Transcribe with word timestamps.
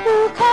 Bila 0.00 0.32
bukan 0.32 0.49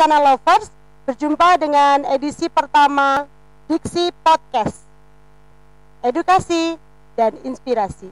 Wacana 0.00 0.32
Lovers, 0.32 0.72
berjumpa 1.04 1.60
dengan 1.60 2.08
edisi 2.08 2.48
pertama 2.48 3.28
Diksi 3.68 4.08
Podcast. 4.24 4.80
Edukasi 6.00 6.80
dan 7.20 7.36
inspirasi. 7.44 8.08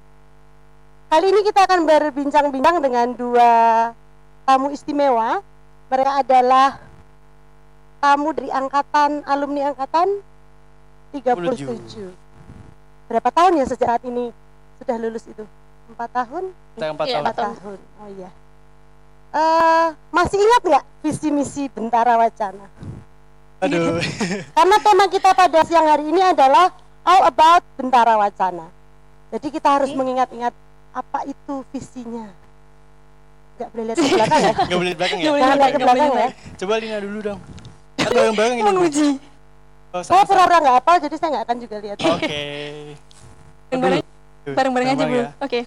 Kali 1.09 1.26
ini 1.32 1.41
kita 1.49 1.65
akan 1.65 1.88
berbincang-bincang 1.88 2.84
dengan 2.84 3.16
dua 3.16 3.53
tamu 4.44 4.69
istimewa. 4.69 5.41
Mereka 5.88 6.28
adalah 6.28 6.76
tamu 8.05 8.37
dari 8.37 8.53
angkatan 8.53 9.25
alumni 9.25 9.72
angkatan 9.72 10.20
37. 11.16 11.72
Berapa 13.09 13.32
tahun 13.32 13.65
ya 13.65 13.65
sejak 13.65 13.97
saat 13.97 14.05
ini 14.05 14.28
sudah 14.76 14.97
lulus 15.00 15.25
itu? 15.25 15.49
Empat 15.88 16.12
tahun? 16.12 16.53
Empat 16.76 17.06
Iya, 17.09 17.25
tahun. 17.32 17.56
tahun. 17.56 17.78
Oh 17.81 18.09
iya. 18.12 18.28
Eh, 19.38 19.87
masih 20.10 20.38
ingat 20.43 20.62
nggak 20.66 20.84
visi 21.06 21.28
misi 21.31 21.62
Bentara 21.71 22.19
Wacana? 22.19 22.66
Aduh. 23.62 24.03
Karena 24.56 24.76
tema 24.82 25.04
kita 25.06 25.31
pada 25.31 25.60
siang 25.62 25.87
hari 25.87 26.10
ini 26.10 26.19
adalah 26.19 26.75
all 27.06 27.22
about 27.31 27.62
Bentara 27.78 28.19
Wacana. 28.19 28.66
Jadi 29.31 29.47
kita 29.54 29.78
harus 29.78 29.94
Oke. 29.94 29.99
mengingat-ingat 29.99 30.50
apa 30.91 31.19
itu 31.31 31.62
visinya. 31.71 32.26
Nggak 33.59 33.69
boleh 33.71 33.84
lihat 33.87 33.99
ke 33.99 34.09
belakang 34.10 34.43
ya? 34.43 34.54
Nggak 34.66 34.78
boleh 34.78 34.91
di 34.91 34.99
belakang 34.99 35.19
ya? 35.19 35.26
Boleh 35.31 35.38
Jangan 35.43 35.56
lihat 35.59 35.70
ke 35.70 35.78
belakang 35.78 36.10
ya? 36.10 36.28
Coba 36.59 36.72
Lina 36.82 36.99
dulu 36.99 37.19
dong. 37.22 37.41
Atau 37.99 38.10
bareng-bareng 38.15 38.55
ini. 38.59 38.62
Bu? 38.62 38.69
Menguji 38.75 39.09
Oh, 39.88 40.05
Saya 40.05 40.20
pura-pura 40.29 40.61
nggak 40.61 40.76
apa, 40.84 40.93
jadi 41.00 41.14
saya 41.17 41.29
nggak 41.32 41.44
akan 41.49 41.56
juga 41.64 41.76
lihat. 41.81 41.96
Oke. 41.96 42.29
Bareng-bareng 43.73 44.05
Tuh, 44.44 44.55
bareng-bareng 44.56 44.88
aja 44.93 45.05
bu 45.05 45.14
ya. 45.17 45.29
Oke 45.44 45.61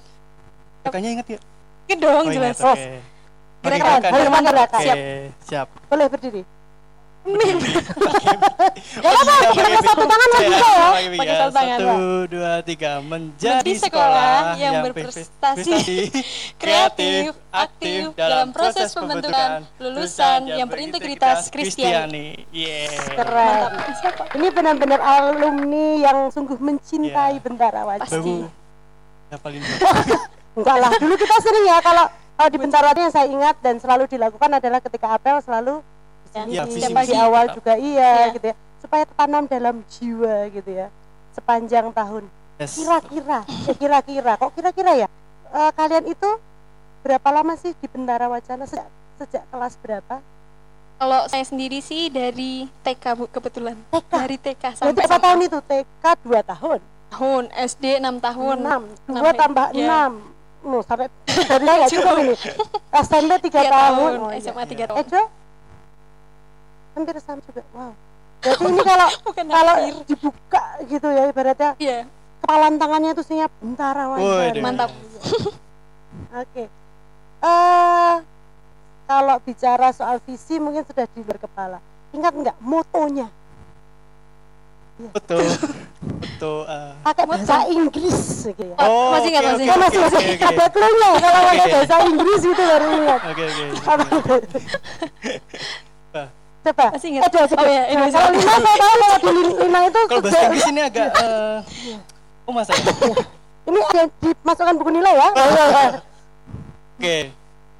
Kakaknya 0.81 1.09
ingat 1.17 1.27
ya? 1.29 1.39
Ingat 1.89 1.99
dong 2.01 2.25
Oh, 2.25 2.33
jelas 2.33 2.57
ingat, 2.57 2.77
Oke. 3.61 3.77
Gerakan, 3.77 3.93
Oke, 3.93 4.01
gerakan. 4.01 4.11
harus 4.17 4.29
pakai 4.33 4.49
gerakan. 4.49 4.81
Oke, 4.81 5.01
siap. 5.45 5.67
Boleh 5.85 6.07
berdiri. 6.09 6.43
Gak 8.97 9.11
apa-apa, 9.13 9.53
pakai 9.53 9.81
satu 9.85 10.03
tangan 10.09 10.29
lah 10.33 10.41
bisa 10.41 10.57
ya. 10.57 10.89
Pakai 11.21 11.35
satu 11.37 11.53
tangan, 11.53 11.77
Satu, 11.77 12.01
dua, 12.33 12.53
tiga. 12.65 12.91
Menjadi 12.97 13.71
sekolah 13.77 14.57
yang 14.57 14.73
berprestasi, 14.89 15.77
kreatif, 16.61 17.37
aktif 17.53 18.17
dalam 18.17 18.49
proses 18.49 18.89
pembentukan 18.97 19.69
lulusan 19.77 20.49
yang 20.49 20.65
berintegritas 20.65 21.53
Kristiani. 21.53 22.41
Keren. 23.13 23.69
Ini 24.41 24.47
benar-benar 24.49 24.97
alumni 24.97 26.01
yang 26.01 26.17
sungguh 26.33 26.57
mencintai. 26.57 27.37
Bentara 27.37 27.85
Wacana. 27.85 28.09
Pasti. 28.09 28.35
Enggak 30.51 30.77
lah, 30.83 30.91
dulu 30.97 31.15
kita 31.15 31.37
sering 31.39 31.63
ya 31.69 31.77
kalau 31.79 32.09
kalau 32.41 32.49
di 32.49 32.57
yang 32.97 33.13
saya 33.13 33.27
ingat 33.27 33.55
dan 33.61 33.77
selalu 33.77 34.09
dilakukan 34.09 34.49
adalah 34.51 34.79
ketika 34.81 35.07
apel 35.13 35.37
selalu 35.39 35.85
Iya, 36.31 36.63
di, 36.63 36.73
visi 36.73 36.89
misi. 36.89 37.13
awal 37.13 37.51
juga 37.51 37.75
iya 37.75 38.11
Iya. 38.25 38.33
gitu 38.33 38.45
ya. 38.49 38.55
Supaya 38.81 39.03
tertanam 39.05 39.43
dalam 39.45 39.75
jiwa 39.85 40.49
gitu 40.49 40.71
ya 40.71 40.87
sepanjang 41.31 41.91
tahun. 41.91 42.23
Yes. 42.57 42.77
kira-kira 42.77 43.39
ya 43.45 43.73
kira-kira. 43.75 44.31
Kok 44.37 44.51
kira-kira 44.53 44.91
ya? 44.95 45.07
Eh, 45.51 45.71
kalian 45.75 46.07
itu 46.07 46.29
berapa 47.01 47.29
lama 47.31 47.53
sih 47.55 47.73
di 47.73 47.85
Bentara 47.85 48.25
Wacana? 48.25 48.65
Sejak 48.65 48.87
sejak 49.17 49.43
kelas 49.45 49.77
berapa? 49.77 50.15
Kalau 50.97 51.21
saya 51.27 51.43
sendiri 51.43 51.77
sih 51.77 52.09
dari 52.09 52.65
TK 52.81 53.03
bu 53.13 53.25
kebetulan. 53.27 53.75
TK 53.91 54.11
dari 54.15 54.37
TK 54.37 54.63
berarti 54.63 54.77
sampai 54.79 54.93
berapa 54.97 55.17
tahun 55.19 55.39
itu 55.43 55.59
TK 55.61 56.05
2 56.21 56.41
tahun. 56.47 56.79
Tahun 57.11 57.43
SD 57.51 57.85
6 57.99 58.17
tahun. 58.19 58.57
6 58.57 58.65
Enam 58.65 58.81
2 59.19 59.25
ya. 59.25 59.33
tambah 59.35 59.67
Iya. 59.73 59.87
6 60.09 60.30
Nuh, 60.61 60.81
sampai 60.85 61.09
dari 61.25 61.65
saya 61.65 61.87
cukup 61.89 62.15
ini. 62.21 62.35
SMP 62.93 63.31
3 63.41 63.45
Tiga 63.49 63.61
tahun, 63.65 63.71
tahun, 63.73 64.11
Oh, 64.21 64.29
iya. 64.29 64.39
SMA 64.45 64.63
3 64.69 64.85
tahun. 64.89 64.97
Edo 65.01 65.21
hampir 66.91 67.15
sama 67.23 67.39
juga. 67.47 67.63
Wow. 67.71 67.93
Berarti 68.41 68.63
ini 68.67 68.81
kalau 68.83 69.07
kalau 69.55 69.75
dibuka 70.05 70.63
gitu 70.89 71.07
ya 71.13 71.23
ibaratnya 71.29 71.71
iya. 71.77 72.09
kepalan 72.41 72.73
tangannya 72.81 73.09
itu 73.13 73.21
isinya 73.21 73.47
bentara 73.61 74.03
Waduh. 74.11 74.49
wajah 74.49 74.63
mantap. 74.65 74.91
Oke. 76.35 76.63
Eh 77.41 78.15
kalau 79.07 79.35
bicara 79.43 79.87
soal 79.95 80.19
visi 80.25 80.59
mungkin 80.59 80.83
sudah 80.83 81.05
di 81.15 81.21
luar 81.23 81.39
kepala. 81.39 81.77
Ingat 82.11 82.33
nggak 82.35 82.57
motonya? 82.59 83.27
Betul. 85.09 85.41
Betul. 86.21 86.59
eh. 86.65 86.91
Pakai 87.01 87.23
bahasa 87.25 87.55
Inggris 87.65 88.19
gitu 88.43 88.61
ya. 88.61 88.75
Oh, 88.77 89.11
masih 89.11 89.29
nggak, 89.29 89.41
oke, 89.41 89.51
masih 89.51 89.65
oke, 89.65 89.65
Ya 89.65 89.75
masih 89.75 89.97
oke, 89.97 90.05
masih 90.05 90.19
oke, 90.21 90.33
oke. 90.37 90.45
ada 90.47 90.65
clue-nya 90.69 91.09
kalau 91.15 91.39
pakai 91.41 91.57
Oke. 91.59 91.73
bahasa 91.73 91.95
Inggris 92.03 92.41
itu 92.43 92.61
baru 92.61 92.87
ingat. 92.93 93.19
Oke, 93.31 93.43
oke. 93.43 93.65
Coba. 96.61 96.85
Masih 96.93 97.07
ingat? 97.09 97.21
Coba. 97.25 97.45
Oh, 97.57 97.65
iya, 97.65 97.81
Nah, 97.81 97.89
Indonesia. 97.89 98.19
kalau 98.21 98.31
Lina 98.37 98.53
saya 98.53 98.77
tahu 98.77 98.93
kalau 98.93 99.17
di 99.17 99.31
Lina 99.57 99.79
itu 99.81 99.99
Kalau 100.05 100.21
bahasa 100.21 100.39
Inggris 100.45 100.65
ini 100.67 100.81
agak 100.83 101.07
eh, 101.17 101.57
Oh, 102.45 102.53
masa 102.53 102.71
ya? 102.73 102.83
ini 103.69 103.79
ada 103.79 104.03
dimasukkan 104.19 104.73
buku 104.77 104.91
nilai 104.91 105.13
ya. 105.15 105.27
Oh, 105.31 105.45
iya, 105.47 105.63
iya. 105.65 105.85
Oke. 106.95 107.17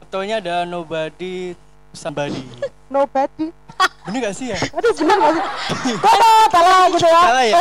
Betulnya 0.01 0.35
ada 0.39 0.55
nobody 0.63 1.53
somebody. 1.93 2.41
Nobody. 2.87 3.53
Bener 4.01 4.19
gak 4.23 4.33
sih 4.33 4.45
ya? 4.49 4.57
Aduh 4.57 4.91
benar 4.91 5.15
nggak 5.15 5.33
sih? 5.35 5.43
Salah, 5.95 6.35
salah 6.47 6.79
gitu 6.89 7.05
ya. 7.05 7.21
Salah 7.21 7.43
ya? 7.43 7.55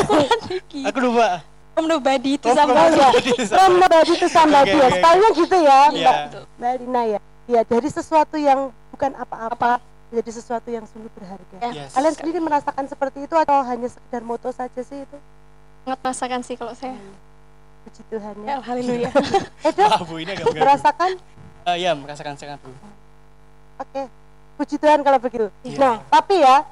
Aku 0.89 0.99
lupa. 1.01 1.29
From 1.71 1.87
nobody 1.87 2.33
to 2.35 2.49
somebody. 2.51 2.97
ya. 2.97 3.11
From 3.47 3.73
nobody 3.77 4.13
to 4.15 4.27
somebody 4.27 4.73
ya. 4.73 4.89
Stylenya 4.91 5.31
gitu 5.33 5.57
ya, 5.57 5.81
Iya. 5.89 6.11
Mbak, 6.11 6.17
Mbak 6.57 6.73
Lina 6.81 7.03
ya. 7.07 7.21
Ya 7.47 7.61
dari 7.63 7.89
sesuatu 7.89 8.37
yang 8.37 8.61
bukan 8.91 9.11
apa-apa 9.15 9.79
menjadi 10.09 10.31
sesuatu 10.35 10.67
yang 10.67 10.83
sungguh 10.85 11.11
berharga. 11.13 11.57
Ya. 11.63 11.85
Yes. 11.85 11.95
Kalian 11.95 12.15
sendiri 12.15 12.39
merasakan 12.39 12.85
seperti 12.85 13.25
itu 13.25 13.35
atau 13.35 13.63
hanya 13.63 13.87
sekedar 13.87 14.21
moto 14.21 14.51
saja 14.51 14.81
sih 14.81 14.99
itu? 15.01 15.19
Sangat 15.83 15.99
merasakan 16.01 16.41
sih 16.43 16.55
kalau 16.55 16.75
saya. 16.75 16.99
Puji 17.81 18.03
Tuhan 18.09 18.35
Ya, 18.41 18.49
ya. 18.51 18.57
haleluya. 18.61 19.11
Edo, 19.63 19.83
Wah, 19.83 20.01
Bu, 20.01 20.15
ini 20.17 20.31
agak 20.31 20.45
mengganggu. 20.47 20.61
merasakan? 20.61 21.11
Eh, 21.63 21.77
ya, 21.79 21.91
merasakan 21.95 22.35
sangat, 22.35 22.59
Bu. 22.61 22.71
Oke. 23.79 24.03
Puji 24.61 24.77
Tuhan 24.77 25.01
kalau 25.01 25.17
begitu. 25.17 25.49
Iya. 25.65 25.79
Nah, 25.81 25.95
tapi 26.07 26.37
ya 26.37 26.69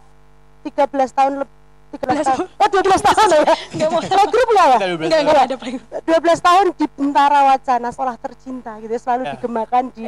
13 0.60 0.76
tahun 1.08 1.32
lebih 1.40 1.56
13 1.88 2.20
tahun. 2.20 2.38
Oh, 2.52 2.68
12 2.68 2.84
tahun 3.08 3.28
ya. 3.32 3.40
Enggak 3.72 3.88
mau. 3.88 4.00
Enggak 4.04 4.12
ya? 4.12 4.76
Kita 4.76 4.84
12 4.84 5.00
Enggak, 5.00 5.08
tahun. 5.08 5.24
enggak 5.24 5.40
ada 5.40 5.56
playgroup. 5.56 5.88
12 6.04 6.44
tahun 6.44 6.66
di 6.76 6.86
Bentara 6.92 7.40
Wacana 7.48 7.88
sekolah 7.88 8.16
tercinta 8.20 8.72
gitu 8.78 8.92
ya, 8.92 9.00
selalu 9.00 9.22
Ya. 9.24 9.30
digemakan 9.32 9.84
di 9.90 10.06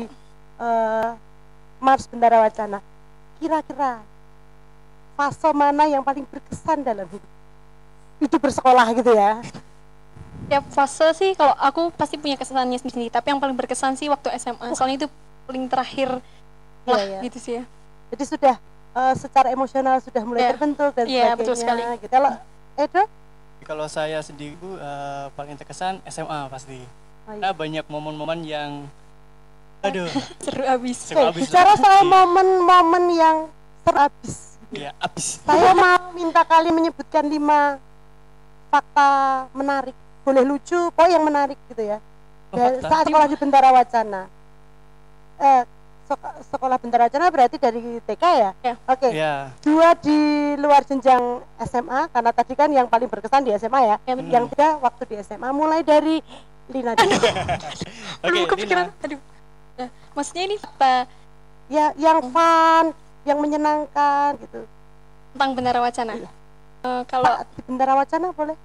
eh, 0.60 1.08
Mars 1.80 2.04
Bentara 2.04 2.36
Wacana. 2.38 2.78
Kira-kira 3.40 4.04
fase 5.16 5.50
mana 5.50 5.84
yang 5.84 6.04
paling 6.04 6.28
berkesan 6.28 6.84
dalam 6.84 7.08
hidup? 7.08 7.30
Hidup 8.20 8.40
bersekolah 8.42 8.84
gitu 8.92 9.16
ya. 9.16 9.40
Tiap 10.46 10.64
fase 10.68 11.16
sih 11.16 11.32
kalau 11.32 11.56
aku 11.56 11.88
pasti 11.94 12.20
punya 12.20 12.36
kesannya 12.36 12.76
sendiri, 12.76 13.08
tapi 13.08 13.32
yang 13.32 13.40
paling 13.40 13.56
berkesan 13.56 13.96
sih 13.96 14.12
waktu 14.12 14.28
SMA. 14.36 14.76
Soalnya 14.76 15.00
itu 15.00 15.08
paling 15.48 15.64
terakhir 15.64 16.20
Iya, 16.82 16.90
lah 16.90 17.02
iya. 17.02 17.18
gitu 17.22 17.38
sih 17.38 17.52
ya. 17.58 17.64
Jadi 18.10 18.24
sudah 18.26 18.54
eh, 18.90 19.14
secara 19.14 19.48
emosional 19.48 19.98
sudah 19.98 20.22
mulai 20.22 20.42
Ya. 20.42 20.50
terbentuk 20.50 20.90
dan 20.92 21.04
Iya, 21.04 21.14
sebagainya. 21.30 21.38
betul 21.38 21.54
sekali. 21.54 21.80
Gitu. 21.96 22.10
Kalau 22.10 22.30
Edo? 22.74 23.02
Kalau 23.60 23.86
saya 23.86 24.18
sendiri, 24.18 24.56
Bu, 24.56 24.74
eh, 24.74 25.26
paling 25.30 25.54
terkesan 25.54 26.02
SMA 26.04 26.48
pasti. 26.48 26.74
Oh, 26.74 26.82
iya. 27.30 27.38
Karena 27.38 27.50
banyak 27.52 27.84
momen-momen 27.86 28.40
yang 28.42 28.70
aduh, 29.80 30.08
Seru 30.44 30.64
abis. 30.66 30.98
seru 31.06 31.24
abis 31.24 31.46
bicara 31.46 31.72
soal 31.74 32.02
momen-momen 32.04 33.04
yang 33.10 33.36
terabis. 33.82 34.58
Iya, 34.70 34.90
abis. 34.98 35.40
Saya 35.40 35.72
mau 35.72 36.10
minta 36.10 36.42
kalian 36.42 36.72
menyebutkan 36.72 37.24
lima 37.24 37.78
fakta 38.68 39.10
menarik. 39.50 39.94
Boleh 40.20 40.42
lucu, 40.42 40.90
kok 40.90 41.08
yang 41.08 41.22
menarik 41.22 41.56
gitu 41.66 41.82
ya. 41.86 41.98
Oh, 42.50 42.58
saat 42.80 43.06
sekolah 43.06 43.26
di 43.26 43.34
Bentara 43.34 43.70
Wacana. 43.70 44.26
Eh, 45.38 45.62
sekolah 46.50 46.76
Bentara 46.80 47.06
Wacana 47.06 47.26
berarti 47.30 47.56
dari 47.60 48.02
TK 48.02 48.24
ya? 48.36 48.50
Ya. 48.62 48.74
Oke. 48.88 49.08
Ya, 49.14 49.34
Dua 49.62 49.94
di 49.98 50.18
luar 50.58 50.82
jenjang 50.86 51.42
SMA 51.66 52.10
karena 52.10 52.30
tadi 52.34 52.52
kan 52.56 52.68
yang 52.72 52.86
paling 52.90 53.06
berkesan 53.06 53.46
di 53.46 53.54
SMA 53.58 53.80
ya. 53.84 53.96
Ya. 54.06 54.14
Yang 54.18 54.54
tiga 54.54 54.78
waktu 54.82 55.02
di 55.06 55.14
SMA 55.22 55.48
mulai 55.54 55.84
dari 55.86 56.18
Lina 56.70 56.94
dulu. 56.94 57.14
oke, 58.22 58.26
Belum 58.30 58.44
kepikiran. 58.46 58.86
Lina. 58.90 59.04
Aduh. 59.06 59.20
Nah, 59.78 59.88
maksudnya 60.14 60.42
ini 60.46 60.56
fakta 60.58 61.08
ya, 61.66 61.94
yang 61.98 62.18
fun, 62.30 62.94
yang 63.26 63.38
menyenangkan 63.38 64.38
gitu. 64.38 64.66
tentang 65.34 65.50
Bendara 65.54 65.78
Wacana. 65.82 66.12
Iya. 66.18 66.30
Eh, 66.80 67.02
kalau 67.06 67.26
Pak, 67.28 67.40
di 67.54 67.60
Bentara 67.66 67.92
Wacana 67.98 68.28
boleh? 68.32 68.56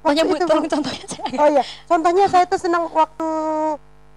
Pokoknya 0.00 0.24
bu, 0.24 0.32
itu, 0.32 0.44
tolong 0.48 0.64
contohnya 0.64 1.04
saya. 1.04 1.36
Oh 1.36 1.48
iya, 1.52 1.62
contohnya 1.84 2.24
saya 2.32 2.44
tuh 2.48 2.56
senang 2.56 2.88
waktu 2.88 3.28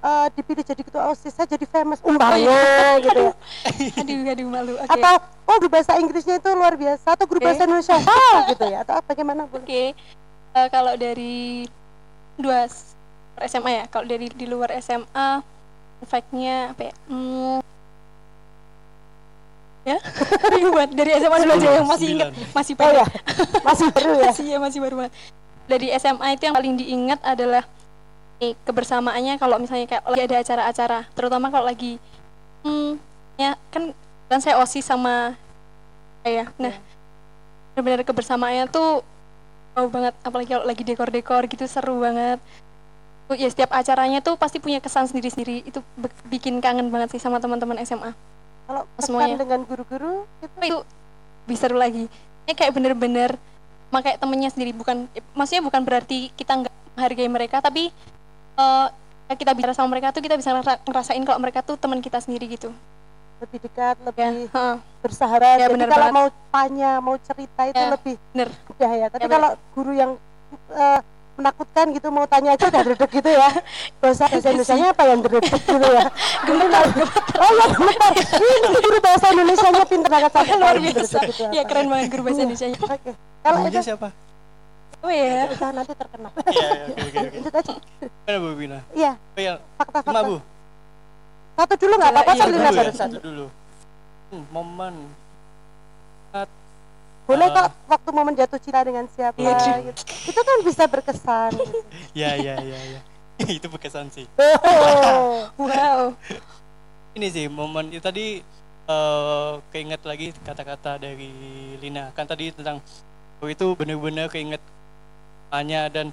eh, 0.03 0.27
dipilih 0.35 0.63
jadi 0.63 0.81
ketua 0.83 1.09
OSIS 1.09 1.31
saya 1.31 1.47
jadi 1.47 1.65
famous 1.65 2.03
umpamanya 2.03 2.59
gitu 2.99 3.19
ya. 3.27 3.33
Aduh, 4.03 4.17
aduh 4.27 4.47
malu. 4.47 4.73
Oke. 4.75 4.91
Atau 4.91 5.13
oh 5.47 5.55
guru 5.57 5.71
bahasa 5.71 5.95
Inggrisnya 5.97 6.37
itu 6.37 6.49
luar 6.51 6.75
biasa 6.75 7.15
atau 7.15 7.25
guru 7.25 7.39
Oke. 7.39 7.47
bahasa 7.47 7.63
Indonesia 7.63 7.95
ah 8.11 8.37
gitu 8.51 8.63
ya 8.67 8.77
atau 8.83 8.99
bagaimana? 9.03 9.47
Oke. 9.47 9.95
Eh, 10.53 10.67
kalau 10.69 10.93
dari 10.93 11.65
dua 12.35 12.67
SMA 13.43 13.71
ya, 13.73 13.83
kalau 13.89 14.05
dari 14.05 14.29
di 14.29 14.45
luar 14.45 14.69
SMA 14.77 15.41
fact-nya 16.03 16.75
apa 16.75 16.91
ya? 16.91 16.93
Hmm, 17.07 17.57
ya, 19.83 19.97
dari 20.91 21.11
SMA 21.17 21.37
dulu 21.41 21.53
aja 21.57 21.69
yang 21.81 21.87
masih 21.87 22.07
ingat, 22.13 22.29
masih 22.53 22.73
Oh 22.75 22.79
pendek. 22.79 22.99
ya, 23.01 23.07
masih 23.63 23.85
baru 23.89 24.11
ya. 24.13 24.25
masih 24.29 24.45
ya 24.45 24.57
masih 24.59 24.79
baru 24.79 24.95
banget. 25.01 25.13
Dari 25.63 25.87
SMA 25.95 26.27
itu 26.35 26.43
yang 26.43 26.55
paling 26.55 26.73
diingat 26.75 27.19
adalah 27.23 27.63
kebersamaannya 28.67 29.39
kalau 29.39 29.57
misalnya 29.57 29.87
kayak 29.87 30.03
lagi 30.03 30.23
ada 30.27 30.37
acara-acara, 30.43 30.99
terutama 31.15 31.47
kalau 31.47 31.65
lagi 31.67 31.97
hmm, 32.67 32.99
ya 33.39 33.55
kan 33.71 33.95
dan 34.27 34.39
saya 34.43 34.59
osis 34.59 34.83
sama 34.83 35.35
saya. 36.21 36.51
Nah, 36.59 36.75
benar-benar 37.73 38.03
kebersamaannya 38.03 38.65
tuh 38.67 39.03
wow 39.73 39.87
banget, 39.89 40.13
apalagi 40.21 40.49
kalau 40.51 40.65
lagi 40.67 40.83
dekor-dekor 40.83 41.43
gitu 41.47 41.65
seru 41.65 42.03
banget. 42.03 42.39
Tuh, 43.31 43.39
Ya 43.39 43.47
setiap 43.47 43.71
acaranya 43.71 44.19
tuh 44.19 44.35
pasti 44.35 44.59
punya 44.59 44.83
kesan 44.83 45.07
sendiri-sendiri. 45.07 45.63
Itu 45.63 45.79
bikin 46.27 46.59
kangen 46.59 46.91
banget 46.91 47.15
sih 47.15 47.21
sama 47.23 47.39
teman-teman 47.39 47.79
SMA. 47.81 48.11
Kalau 48.67 48.83
Semuanya. 48.99 49.39
dengan 49.39 49.63
guru-guru 49.67 50.23
itu 50.39 50.47
itu 50.63 50.77
lebih 51.43 51.57
seru 51.59 51.75
lagi 51.75 52.07
ini 52.47 52.53
kayak 52.55 52.71
bener-bener 52.75 53.35
pakai 53.91 54.19
temennya 54.19 54.49
sendiri 54.51 54.73
bukan 54.75 55.07
maksudnya 55.35 55.63
bukan 55.63 55.81
berarti 55.85 56.33
kita 56.33 56.65
nggak 56.65 56.73
menghargai 56.95 57.29
mereka 57.29 57.57
tapi 57.61 57.93
eh, 58.55 58.87
kita 59.33 59.51
bicara 59.51 59.73
sama 59.73 59.89
mereka 59.89 60.11
tuh 60.11 60.21
kita 60.21 60.35
bisa 60.35 60.51
ngera- 60.51 60.81
ngerasain 60.83 61.23
kalau 61.23 61.39
mereka 61.39 61.59
tuh 61.59 61.75
teman 61.75 61.97
kita 61.97 62.19
sendiri 62.19 62.45
gitu 62.47 62.69
lebih 63.41 63.59
dekat, 63.59 63.95
ya 63.97 64.05
lebih 64.05 64.47
heeh. 64.47 64.75
bersahabat. 65.03 65.57
Ya, 65.57 65.67
Jadi 65.67 65.83
kalau 65.83 65.99
banget. 65.99 66.15
mau 66.15 66.27
tanya, 66.47 66.91
mau 66.97 67.15
cerita 67.19 67.61
itu 67.65 67.75
Ya, 67.75 67.91
lebih 67.91 68.15
bener 68.31 68.49
mudah 68.63 68.91
ya. 68.93 69.07
Tapi 69.11 69.19
Ya, 69.19 69.27
kalau 69.27 69.49
guru 69.75 69.91
yang 69.91 70.11
eh, 70.71 70.99
menakutkan 71.33 71.85
gitu 71.91 72.07
mau 72.07 72.23
tanya 72.23 72.55
aja 72.55 72.71
udah 72.71 72.81
dredeg 72.81 73.11
gitu 73.11 73.27
ya. 73.27 73.49
Bahasa 73.99 74.31
bahasa 74.31 74.47
Indonesia 74.47 74.87
apa 74.87 75.03
yang 75.03 75.19
dredeg 75.19 75.59
gitu 75.59 75.75
ya. 75.83 76.03
Gemetar. 76.47 76.85
Oh 77.35 77.51
ya 77.51 77.65
gemetar. 77.67 78.11
Ini 78.15 78.77
guru 78.79 78.97
bahasa 79.01 79.25
Indonesia 79.27 79.67
nya 79.67 79.83
pinter 79.83 80.07
banget 80.07 80.31
luar 80.61 80.75
biasa 80.79 81.17
dredeg 81.19 81.23
itu 81.27 81.43
ya 81.43 81.51
apa. 81.51 81.67
keren 81.67 81.85
banget 81.91 82.07
guru 82.07 82.21
bahasa 82.23 82.39
Indonesia 82.39 82.67
nya 82.69 82.77
Oke. 82.79 83.11
Kalau 83.43 83.59
itu 83.67 83.81
siapa? 83.83 84.07
Oh 85.03 85.11
ya 85.11 85.51
udah 85.51 85.69
nanti 85.71 85.93
terkenal. 85.93 86.31
Iya, 86.47 86.67
iya, 86.67 86.83
oke, 86.87 86.99
oke, 87.03 87.19
oke. 87.19 87.37
Lanjut 87.37 87.53
aja. 87.53 87.73
Mana 88.23 88.37
Bu 88.39 88.49
Bina? 88.55 88.79
Iya, 88.91 89.11
Oh 89.19 89.41
ya, 89.41 89.53
fakta-fakta. 89.75 90.09
lima 90.09 90.21
Bu. 90.23 90.37
Satu 91.53 91.73
dulu 91.77 91.93
nggak 91.95 92.11
apa-apa 92.11 92.31
Iya, 92.31 92.39
sambil 92.39 92.55
Dulu 92.55 92.63
Lina 92.65 92.81
ya, 92.81 92.93
satu 92.95 93.17
dulu. 93.19 93.45
Hmm, 94.31 94.43
momen. 94.49 94.95
Boleh 97.23 97.47
Ah. 97.47 97.55
kok 97.55 97.67
waktu 97.87 98.09
momen 98.11 98.33
jatuh 98.33 98.59
cinta 98.59 98.83
dengan 98.83 99.05
siapa 99.07 99.39
Iya. 99.39 99.79
gitu. 99.85 100.01
Itu 100.27 100.39
kan 100.39 100.57
bisa 100.61 100.83
berkesan. 100.85 101.51
Gitu. 101.55 101.77
Ya, 102.11 102.35
ya, 102.35 102.59
ya, 102.59 102.79
ya. 102.89 102.99
itu 103.49 103.63
berkesan 103.65 104.07
sih. 104.09 104.27
Oh. 104.35 105.47
wow 105.63 106.11
Ini 107.13 107.27
sih 107.29 107.45
momen 107.47 107.89
itu 107.89 108.01
tadi 108.01 108.41
eh 108.83 109.51
keinget 109.69 110.01
lagi 110.03 110.35
kata-kata 110.37 110.97
dari 110.97 111.31
Lina. 111.77 112.11
Kan 112.11 112.25
tadi 112.25 112.51
tentang 112.51 112.83
oh 113.39 113.47
itu 113.47 113.71
benar-benar 113.73 114.27
keinget 114.27 114.59
hanya 115.53 115.85
dan 115.87 116.09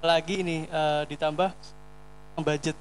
lagi 0.00 0.40
ini 0.40 0.64
eh, 0.64 1.02
ditambah 1.06 1.52
budget 2.40 2.72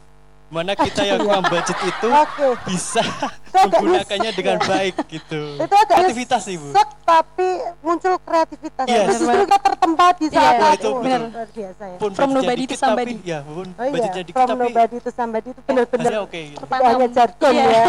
mana 0.50 0.74
kita 0.74 1.06
yang 1.06 1.22
kurang 1.22 1.46
budget 1.46 1.77
itu 1.77 2.08
Oke. 2.10 2.48
bisa 2.65 3.06
Itu 3.46 3.70
menggunakannya 3.70 4.32
dengan 4.34 4.58
ya. 4.58 4.65
baik 4.65 4.96
gitu. 5.06 5.41
Itu 5.62 5.75
agak 5.77 5.96
Aktivitas 6.00 6.41
sih 6.41 6.58
Bu. 6.58 6.74
nyesek 6.74 6.89
tapi 7.03 7.50
muncul 7.79 8.18
kreativitas. 8.18 8.86
Iya, 8.88 9.01
Terus 9.06 9.20
benar 9.20 9.29
justru 9.29 9.46
kita 9.46 9.60
tertempat 9.62 10.13
di 10.15 10.27
saat 10.27 10.41
Iya, 10.50 10.65
itu. 10.65 10.74
itu 10.74 10.89
benar. 10.98 11.22
Luar 11.22 11.50
biasa 11.53 11.84
ya. 11.86 11.98
Pun 12.01 12.12
From 12.18 12.29
nobody 12.32 12.63
to 12.65 12.75
somebody. 12.75 13.13
tapi 13.13 13.29
ya 13.29 13.39
pun 13.44 13.68
Oh 13.70 13.84
iya, 13.84 13.91
budgetnya 13.94 14.24
dikit 14.24 14.34
from 14.34 14.50
tapi 14.50 14.62
nobody 14.63 14.98
to 14.98 15.12
somebody 15.13 15.48
itu 15.51 15.62
benar-benar 15.62 16.01
hasilnya 16.01 16.22
oke 16.24 16.41
gitu. 16.41 16.65
hanya 16.82 17.08
jargon 17.13 17.51
Iya. 17.53 17.65
ya. 17.70 17.86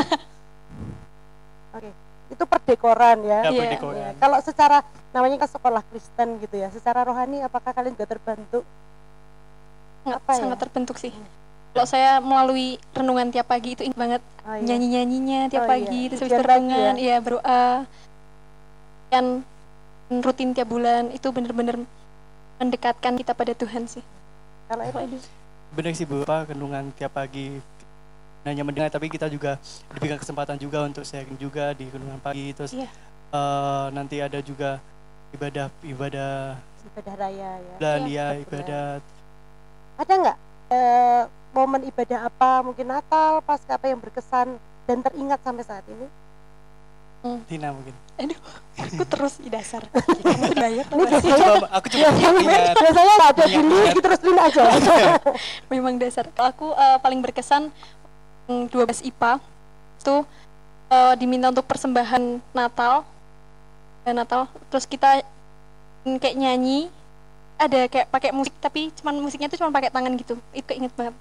Oke, 1.71 1.89
itu 2.31 2.45
perdekoran 2.47 3.19
ya. 3.27 3.51
Ya. 3.51 3.75
Ya, 3.75 4.11
Kalau 4.23 4.39
secara 4.41 4.87
namanya 5.11 5.43
kan 5.43 5.51
sekolah 5.51 5.83
Kristen 5.91 6.39
gitu 6.39 6.57
ya, 6.57 6.71
secara 6.71 7.03
rohani 7.03 7.43
apakah 7.43 7.75
kalian 7.75 7.99
juga 7.99 8.07
terbantu? 8.15 8.63
Nggak, 10.07 10.19
Apa 10.23 10.31
ya? 10.33 10.39
sangat 10.41 10.59
terbentuk 10.63 10.97
sih 10.97 11.13
kalau 11.71 11.87
saya 11.87 12.19
melalui 12.19 12.83
renungan 12.91 13.31
tiap 13.31 13.47
pagi 13.47 13.79
itu 13.79 13.83
ingat 13.87 13.99
banget 13.99 14.23
Oh, 14.41 14.57
iya. 14.57 14.65
nyanyi 14.73 14.87
nyanyinya 14.97 15.41
tiap 15.53 15.63
Oh, 15.63 15.67
iya. 15.69 15.73
pagi 15.77 16.01
terus 16.11 16.21
habis 16.27 16.41
renungan 16.43 16.95
iya 16.99 17.17
berdoa 17.21 17.65
dan 19.13 19.25
rutin 20.11 20.51
tiap 20.57 20.67
bulan 20.67 21.13
itu 21.15 21.29
benar-benar 21.31 21.79
mendekatkan 22.59 23.15
kita 23.21 23.33
pada 23.37 23.53
Tuhan 23.55 23.87
sih 23.87 24.03
Kalau 24.67 24.83
itu 24.83 25.19
benar 25.71 25.93
sih 25.95 26.03
bu 26.09 26.27
apa 26.27 26.51
renungan 26.51 26.91
tiap 26.99 27.15
pagi 27.15 27.63
hanya 28.43 28.65
mendengar 28.65 28.89
tapi 28.89 29.07
kita 29.07 29.29
juga 29.29 29.61
diberikan 29.93 30.17
kesempatan 30.17 30.57
juga 30.57 30.83
untuk 30.83 31.05
sharing 31.05 31.37
juga 31.37 31.73
di 31.73 31.85
renungan 31.87 32.19
pagi. 32.19 32.53
Terus 32.53 32.73
Iya. 32.73 32.89
eh, 33.31 33.87
nanti 33.93 34.17
ada 34.19 34.41
juga 34.41 34.81
ibadah 35.31 35.71
ibadah 35.85 36.57
ibadah 36.91 37.15
raya 37.15 37.51
ya. 37.57 37.75
bulan 37.79 38.01
Iya, 38.03 38.27
ya 38.35 38.43
ibadah 38.43 38.85
Ada 39.97 40.13
nggak 40.17 40.37
eh, 40.71 41.23
momen 41.51 41.83
ibadah 41.85 42.19
apa 42.27 42.51
mungkin 42.63 42.87
Natal 42.89 43.43
pas 43.43 43.61
apa 43.67 43.85
yang 43.85 44.01
berkesan 44.01 44.57
dan 44.87 44.99
teringat 45.05 45.41
sampai 45.45 45.63
saat 45.63 45.85
ini? 45.87 46.09
Tina 47.45 47.69
mungkin. 47.69 47.93
Aduh 48.17 48.41
aku 48.81 49.05
terus 49.05 49.37
di 49.37 49.53
dasar. 49.53 49.85
Kamu 49.93 51.05
Ini 51.05 51.21
coba 51.21 51.69
aku 51.69 51.87
coba 51.93 52.09
ingat. 52.41 52.73
biasanya 52.81 53.13
nggak 53.13 53.31
ada 53.37 53.45
gini 53.45 53.79
terus 53.93 54.21
lin 54.25 54.39
aja. 54.41 54.63
memang 55.73 56.01
dasar. 56.01 56.25
Kalau 56.33 56.49
aku 56.49 56.67
eh, 56.73 56.97
paling 57.05 57.21
berkesan 57.21 57.69
12 58.69 59.07
IPA 59.07 59.33
itu 60.01 60.17
eh, 60.91 61.15
diminta 61.21 61.53
untuk 61.53 61.67
persembahan 61.67 62.41
Natal. 62.57 63.07
Dan 64.03 64.17
Natal. 64.19 64.49
Terus 64.73 64.85
kita 64.89 65.21
kayak 66.05 66.37
nyanyi 66.37 66.89
ada 67.61 67.85
kayak 67.93 68.09
pakai 68.09 68.33
musik 68.33 68.57
tapi 68.57 68.89
cuman 68.97 69.21
musiknya 69.21 69.53
tuh 69.53 69.61
cuma 69.61 69.71
pakai 69.71 69.93
tangan 69.93 70.13
gitu. 70.17 70.35
Itu 70.57 70.67
keinget 70.67 70.93
banget. 70.97 71.15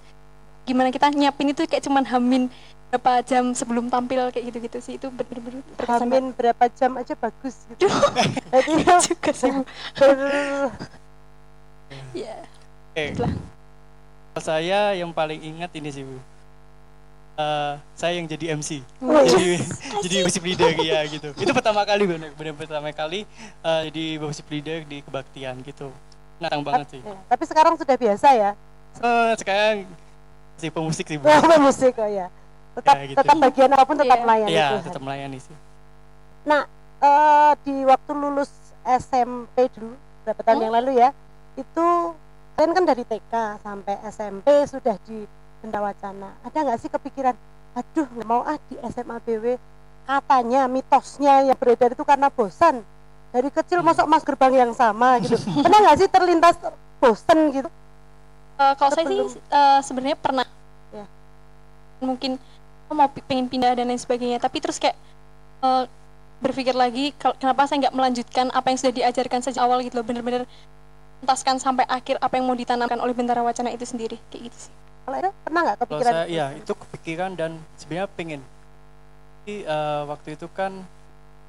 Gimana 0.63 0.89
kita 0.89 1.11
nyiapin 1.11 1.51
itu 1.51 1.67
kayak 1.67 1.83
cuman 1.83 2.07
hamin 2.07 2.43
berapa 2.89 3.21
jam 3.21 3.53
sebelum 3.53 3.85
tampil 3.91 4.33
kayak 4.33 4.45
gitu-gitu 4.49 4.79
sih. 4.81 4.93
Itu 4.97 5.11
bener-bener. 5.11 5.61
Hamin 5.85 6.31
berapa 6.33 6.65
jam 6.73 6.95
aja 6.97 7.13
bagus 7.19 7.55
gitu. 7.75 7.85
Jadi 8.53 8.71
juga 9.11 9.31
sih. 9.43 9.51
Iya. 12.15 12.37
Itulah. 12.95 13.33
Kalau 14.29 14.41
saya 14.45 14.95
yang 14.95 15.11
paling 15.11 15.41
ingat 15.43 15.75
ini 15.75 15.89
sih 15.91 16.07
bu 16.07 16.15
Eh, 17.39 17.73
saya 17.95 18.19
yang 18.19 18.27
jadi 18.27 18.51
MC 18.51 18.83
jadi 18.99 19.63
jadi 20.03 20.15
worship 20.21 20.43
leader 20.43 20.75
ya 20.75 21.07
gitu 21.07 21.31
itu 21.31 21.51
pertama 21.55 21.87
kali 21.87 22.03
benar 22.03 22.35
benar 22.35 22.51
pertama 22.51 22.91
kali 22.91 23.23
eh, 23.63 23.81
jadi 23.87 24.19
worship 24.19 24.43
leader 24.45 24.83
di 24.83 24.99
kebaktian 24.99 25.55
gitu 25.63 25.87
nantang 26.35 26.59
banget 26.61 26.87
sih 26.91 27.01
Ya, 27.01 27.15
tapi 27.25 27.43
sekarang 27.43 27.73
sudah 27.75 27.95
biasa 27.95 28.27
ya. 28.31 28.51
Eh, 28.99 29.31
sekarang 29.35 29.87
si 30.55 30.67
pemusik 30.67 31.07
sih 31.07 31.15
bu 31.15 31.27
Wah, 31.31 31.39
musik 31.57 31.95
kok 31.95 32.11
ya. 32.11 32.27
Tetap 32.75 32.93
Ya, 32.93 33.03
gitu. 33.07 33.17
tetap 33.23 33.35
bagian 33.39 33.69
apa 33.71 33.83
pun 33.83 33.95
tetap 33.95 34.17
Iya. 34.17 34.23
melayani 34.25 34.51
Iya 34.51 34.67
Tuhan. 34.69 34.83
tetap 34.83 35.01
melayani 35.01 35.37
sih 35.39 35.55
Eh, 36.99 37.51
di 37.63 37.75
waktu 37.85 38.11
lulus 38.11 38.51
SMP 38.83 39.71
dulu 39.71 39.95
berapa 40.21 40.41
tahun 40.43 40.51
Hmm? 40.53 40.65
yang 40.67 40.73
lalu 40.75 40.91
ya 40.97 41.09
itu 41.55 41.85
kalian 42.53 42.71
kan 42.73 42.83
dari 42.83 43.03
TK 43.05 43.33
sampai 43.57 43.95
SMP 44.11 44.47
sudah 44.67 44.99
di 45.01 45.23
Benda 45.59 45.79
Wacana 45.83 46.35
ada 46.43 46.57
nggak 46.57 46.79
sih 46.79 46.89
kepikiran 46.91 47.35
aduh 47.77 48.07
nggak 48.09 48.27
mau 48.27 48.41
ah 48.43 48.57
di 48.67 48.75
SMA 48.89 49.17
BW 49.23 49.59
katanya 50.09 50.65
mitosnya 50.65 51.45
yang 51.45 51.57
beredar 51.57 51.93
itu 51.93 52.01
karena 52.01 52.33
bosan. 52.33 52.81
Dari 53.29 53.53
kecil 53.53 53.85
masuk 53.85 54.09
mas 54.09 54.25
gerbang 54.25 54.65
yang 54.65 54.71
sama 54.73 55.21
gitu. 55.21 55.37
Pernah 55.65 55.79
nggak 55.85 55.97
sih 56.01 56.09
terlintas 56.09 56.57
bosan 56.97 57.53
gitu? 57.53 57.69
Eh, 58.57 58.73
kalau 58.73 58.89
saya 58.89 59.05
sih 59.05 59.37
eh, 59.37 59.79
sebenarnya 59.85 60.17
pernah. 60.17 60.47
Ya. 60.89 61.05
mungkin 62.01 62.41
mau 62.89 63.05
pengen 63.29 63.45
pindah 63.45 63.77
dan 63.77 63.85
lain 63.85 64.01
sebagainya. 64.01 64.41
Tapi 64.41 64.57
terus 64.57 64.81
kayak 64.81 64.97
eh, 65.61 65.83
berpikir 66.41 66.73
lagi 66.73 67.13
kenapa 67.21 67.69
saya 67.69 67.85
nggak 67.85 67.93
melanjutkan 67.93 68.49
apa 68.49 68.73
yang 68.73 68.81
sudah 68.81 68.93
diajarkan 68.97 69.45
sejak 69.45 69.61
awal 69.61 69.85
gitu 69.85 70.01
loh. 70.01 70.05
Bener-bener 70.09 70.49
tuntaskan 71.21 71.61
sampai 71.61 71.85
akhir 71.85 72.17
apa 72.17 72.33
yang 72.41 72.49
mau 72.49 72.57
ditanamkan 72.57 72.97
oleh 72.97 73.13
Bentara 73.13 73.45
Wacana 73.45 73.69
itu 73.69 73.85
sendiri. 73.85 74.17
Kayak 74.33 74.49
gitu 74.49 74.57
sih 74.65 74.73
kalau 75.09 75.25
itu 75.25 75.31
pernah 75.41 75.61
nggak 75.65 75.77
kalau 75.81 75.89
kepikiran? 75.89 76.13
saya 76.13 76.21
gitu? 76.21 76.33
iya 76.37 76.45
itu 76.53 76.73
kepikiran 76.77 77.31
dan 77.33 77.51
sebenarnya 77.81 78.07
pengen 78.13 78.41
jadi 79.41 79.55
eh, 79.65 80.01
waktu 80.05 80.29
itu 80.37 80.47
kan 80.53 80.71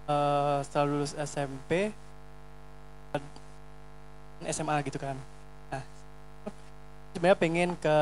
eh, 0.08 0.58
setelah 0.64 0.86
lulus 0.88 1.12
SMP 1.20 1.92
SMA 4.48 4.80
gitu 4.88 4.96
kan. 4.96 5.12
Nah 5.68 5.84
sebenarnya 7.12 7.36
pengen 7.36 7.70
ke 7.76 7.96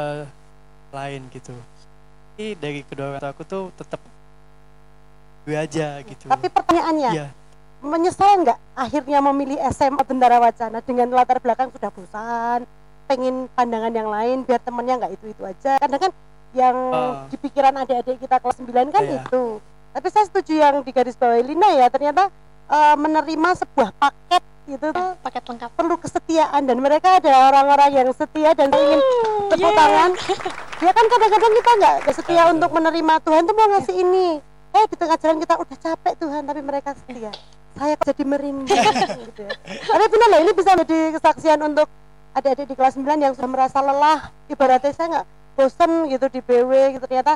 lain 0.94 1.26
gitu. 1.34 1.50
Tapi 1.50 2.54
dari 2.54 2.86
kedua 2.86 3.18
orang 3.18 3.18
tua 3.18 3.30
aku 3.34 3.42
tuh 3.42 3.64
tetap 3.74 3.98
gue 5.42 5.58
aja 5.58 5.98
gitu. 6.06 6.30
Tapi 6.30 6.46
pertanyaannya 6.46 7.10
iya. 7.10 7.26
menyesal 7.82 8.46
nggak 8.46 8.58
akhirnya 8.78 9.18
memilih 9.18 9.58
SMA 9.74 9.98
Bendara 10.06 10.38
Wacana 10.38 10.78
dengan 10.78 11.10
latar 11.10 11.42
belakang 11.42 11.74
sudah 11.74 11.90
bosan 11.90 12.77
pengen 13.08 13.48
pandangan 13.50 13.90
yang 13.90 14.06
lain 14.06 14.44
biar 14.44 14.60
temennya 14.60 15.00
nggak 15.00 15.12
itu 15.16 15.24
itu 15.32 15.42
aja 15.42 15.80
kadang 15.80 16.00
kan 16.00 16.12
yang 16.52 16.76
Ah. 16.90 17.24
di 17.28 17.36
pikiran 17.36 17.74
adik-adik 17.74 18.20
kita 18.20 18.36
kelas 18.36 18.56
9 18.58 18.88
kan 18.88 19.02
Iya. 19.02 19.20
itu 19.20 19.44
tapi 19.88 20.06
saya 20.08 20.24
setuju 20.28 20.52
yang 20.54 20.74
di 20.80 20.92
garis 20.92 21.16
bawah 21.16 21.40
Lina 21.40 21.68
ya 21.74 21.88
ternyata 21.88 22.28
eh, 22.68 22.96
menerima 22.96 23.48
sebuah 23.56 23.90
paket 23.92 24.42
gitu 24.68 24.92
tuh 24.92 25.08
paket 25.18 25.40
lengkap 25.42 25.70
perlu 25.72 25.96
kesetiaan 25.96 26.62
dan 26.62 26.76
mereka 26.76 27.16
ada 27.16 27.48
orang-orang 27.48 27.88
yang 27.90 28.08
setia 28.12 28.52
dan 28.52 28.68
saya 28.68 28.84
ingin 28.84 29.00
tepuk 29.48 29.64
yeah. 29.64 29.72
tangan 29.72 30.10
ya 30.78 30.90
kan 30.92 31.04
kadang-kadang 31.08 31.52
kita 31.56 31.70
nggak 31.74 31.96
setia 32.12 32.42
Betul. 32.44 32.52
untuk 32.52 32.70
menerima 32.76 33.14
Tuhan 33.24 33.42
tuh 33.42 33.54
mau 33.56 33.68
ngasih 33.72 33.96
ini 33.96 34.26
eh 34.68 34.84
di 34.84 34.96
tengah 35.00 35.16
jalan 35.16 35.40
kita 35.40 35.54
udah 35.56 35.78
capek 35.80 36.14
Tuhan 36.20 36.42
tapi 36.44 36.60
mereka 36.60 36.92
setia 36.92 37.32
saya 37.72 37.94
jadi 37.96 38.22
merinding 38.22 38.68
gitu 39.32 39.40
ya. 39.40 39.52
tapi 39.88 40.04
benar 40.06 40.28
loh 40.28 40.40
ini 40.42 40.52
bisa 40.52 40.70
menjadi 40.74 41.16
kesaksian 41.16 41.60
untuk 41.64 41.88
adik-adik 42.38 42.66
di 42.66 42.74
kelas 42.74 42.94
9 42.94 43.04
yang 43.18 43.32
sudah 43.32 43.46
merasa 43.46 43.78
lelah 43.78 44.20
ibaratnya 44.46 44.90
saya 44.90 45.06
nggak 45.12 45.26
bosen 45.54 45.90
gitu 46.06 46.26
di 46.28 46.40
BW 46.40 46.70
gitu 46.94 47.04
ternyata 47.04 47.34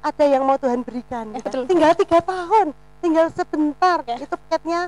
ada 0.00 0.24
yang 0.24 0.42
mau 0.42 0.56
Tuhan 0.56 0.80
berikan 0.80 1.30
Ya, 1.30 1.38
gitu. 1.38 1.46
betul. 1.48 1.62
tinggal 1.66 1.92
tiga 1.94 2.18
tahun 2.20 2.66
tinggal 2.98 3.26
sebentar 3.30 3.98
Ya. 4.04 4.16
itu 4.18 4.34
paketnya 4.38 4.80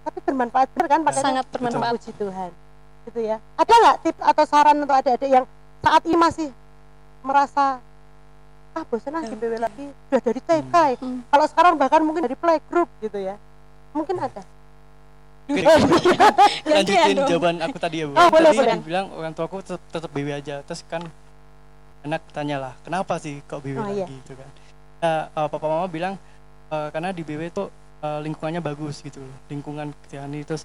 tapi 0.00 0.18
bermanfaat 0.22 0.68
benar 0.70 0.88
kan 0.88 1.00
paketnya 1.02 1.24
sangat 1.24 1.44
bermanfaat 1.50 1.92
Puji 1.94 2.12
Tuhan 2.14 2.50
gitu 3.04 3.20
ya 3.20 3.36
ada 3.54 3.72
nggak 3.74 3.96
tips 4.02 4.22
atau 4.22 4.44
saran 4.44 4.76
untuk 4.78 4.94
adik-adik 4.94 5.30
yang 5.30 5.44
saat 5.78 6.02
ini 6.04 6.16
masih 6.16 6.48
merasa 7.20 7.80
ah 8.72 8.84
bosan 8.84 9.12
ah 9.12 9.22
di 9.22 9.34
BW 9.34 9.58
lagi 9.58 9.84
sudah 10.06 10.22
dari 10.22 10.40
TK 10.40 10.74
ya. 10.86 10.96
Hmm. 10.96 11.20
kalau 11.26 11.46
sekarang 11.46 11.74
bahkan 11.74 12.00
mungkin 12.00 12.22
dari 12.22 12.36
playgroup 12.36 12.88
gitu 13.00 13.18
ya 13.18 13.34
mungkin 13.90 14.16
ada 14.16 14.44
lanjutin 15.48 17.16
jawaban 17.24 17.56
aku 17.62 17.76
tadi 17.80 18.04
ya 18.04 18.06
bu. 18.08 18.14
Oh, 18.14 18.28
boleh, 18.28 18.50
tadi 18.52 18.58
boleh. 18.60 18.76
bilang 18.84 19.06
orang 19.12 19.32
tua 19.32 19.44
aku 19.46 19.64
tetap, 19.64 19.80
tetap 19.88 20.10
BW 20.12 20.28
aja. 20.30 20.60
Terus 20.62 20.80
kan 20.84 21.02
anak 22.04 22.22
tanya 22.30 22.56
lah 22.60 22.72
kenapa 22.84 23.18
sih 23.18 23.42
kok 23.44 23.60
BW 23.60 23.76
Oh, 23.76 23.84
lagi? 23.84 23.96
iya. 23.98 24.06
gitu 24.06 24.32
kan. 24.36 24.48
Nah, 24.98 25.22
eh, 25.26 25.48
papa 25.48 25.66
mama 25.66 25.86
bilang 25.86 26.14
eh, 26.68 26.88
karena 26.90 27.10
di 27.10 27.22
BW 27.22 27.48
tuh 27.50 27.68
eh, 28.00 28.20
lingkungannya 28.22 28.60
bagus 28.60 29.00
gitu 29.00 29.18
loh 29.18 29.36
lingkungan 29.48 29.90
Kristiani 29.94 30.42
terus 30.42 30.62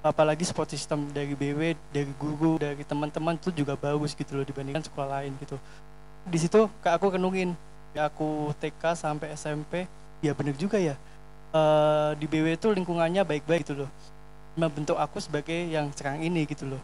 apalagi 0.00 0.46
support 0.46 0.70
system 0.70 1.10
dari 1.10 1.34
BW 1.34 1.74
dari 1.90 2.06
guru 2.14 2.60
dari 2.60 2.86
teman-teman 2.86 3.34
tuh 3.34 3.50
juga 3.50 3.74
bagus 3.74 4.14
gitu 4.14 4.38
loh 4.38 4.44
dibandingkan 4.44 4.84
sekolah 4.84 5.20
lain 5.20 5.34
gitu. 5.40 5.56
Di 6.26 6.38
situ 6.38 6.66
kak 6.80 6.98
aku 6.98 7.10
kenungin 7.10 7.54
ya 7.90 8.06
aku 8.06 8.52
TK 8.58 8.82
sampai 8.92 9.32
SMP 9.32 9.86
ya 10.20 10.36
bener 10.36 10.52
juga 10.54 10.76
ya 10.76 10.94
Eh, 11.46 12.10
di 12.20 12.26
BW 12.28 12.52
itu 12.52 12.68
lingkungannya 12.68 13.24
baik-baik 13.24 13.64
gitu 13.64 13.86
loh 13.86 13.90
membentuk 14.56 14.96
aku 14.96 15.20
sebagai 15.20 15.68
yang 15.68 15.92
sekarang 15.92 16.24
ini 16.24 16.48
gitu 16.48 16.64
loh. 16.66 16.82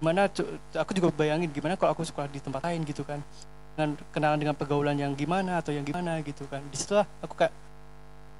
Gimana 0.00 0.28
aku 0.72 0.90
juga 0.96 1.08
bayangin 1.12 1.48
gimana 1.52 1.76
kalau 1.76 1.92
aku 1.92 2.02
sekolah 2.02 2.28
di 2.28 2.40
tempat 2.40 2.64
lain 2.64 2.82
gitu 2.82 3.04
kan. 3.04 3.20
Dengan 3.76 3.92
kenalan 4.10 4.38
dengan 4.40 4.56
pergaulan 4.56 4.96
yang 4.96 5.12
gimana 5.12 5.60
atau 5.60 5.70
yang 5.76 5.84
gimana 5.84 6.18
gitu 6.24 6.48
kan. 6.48 6.64
Di 6.72 6.76
situ 6.80 6.96
aku 6.96 7.36
kayak 7.36 7.52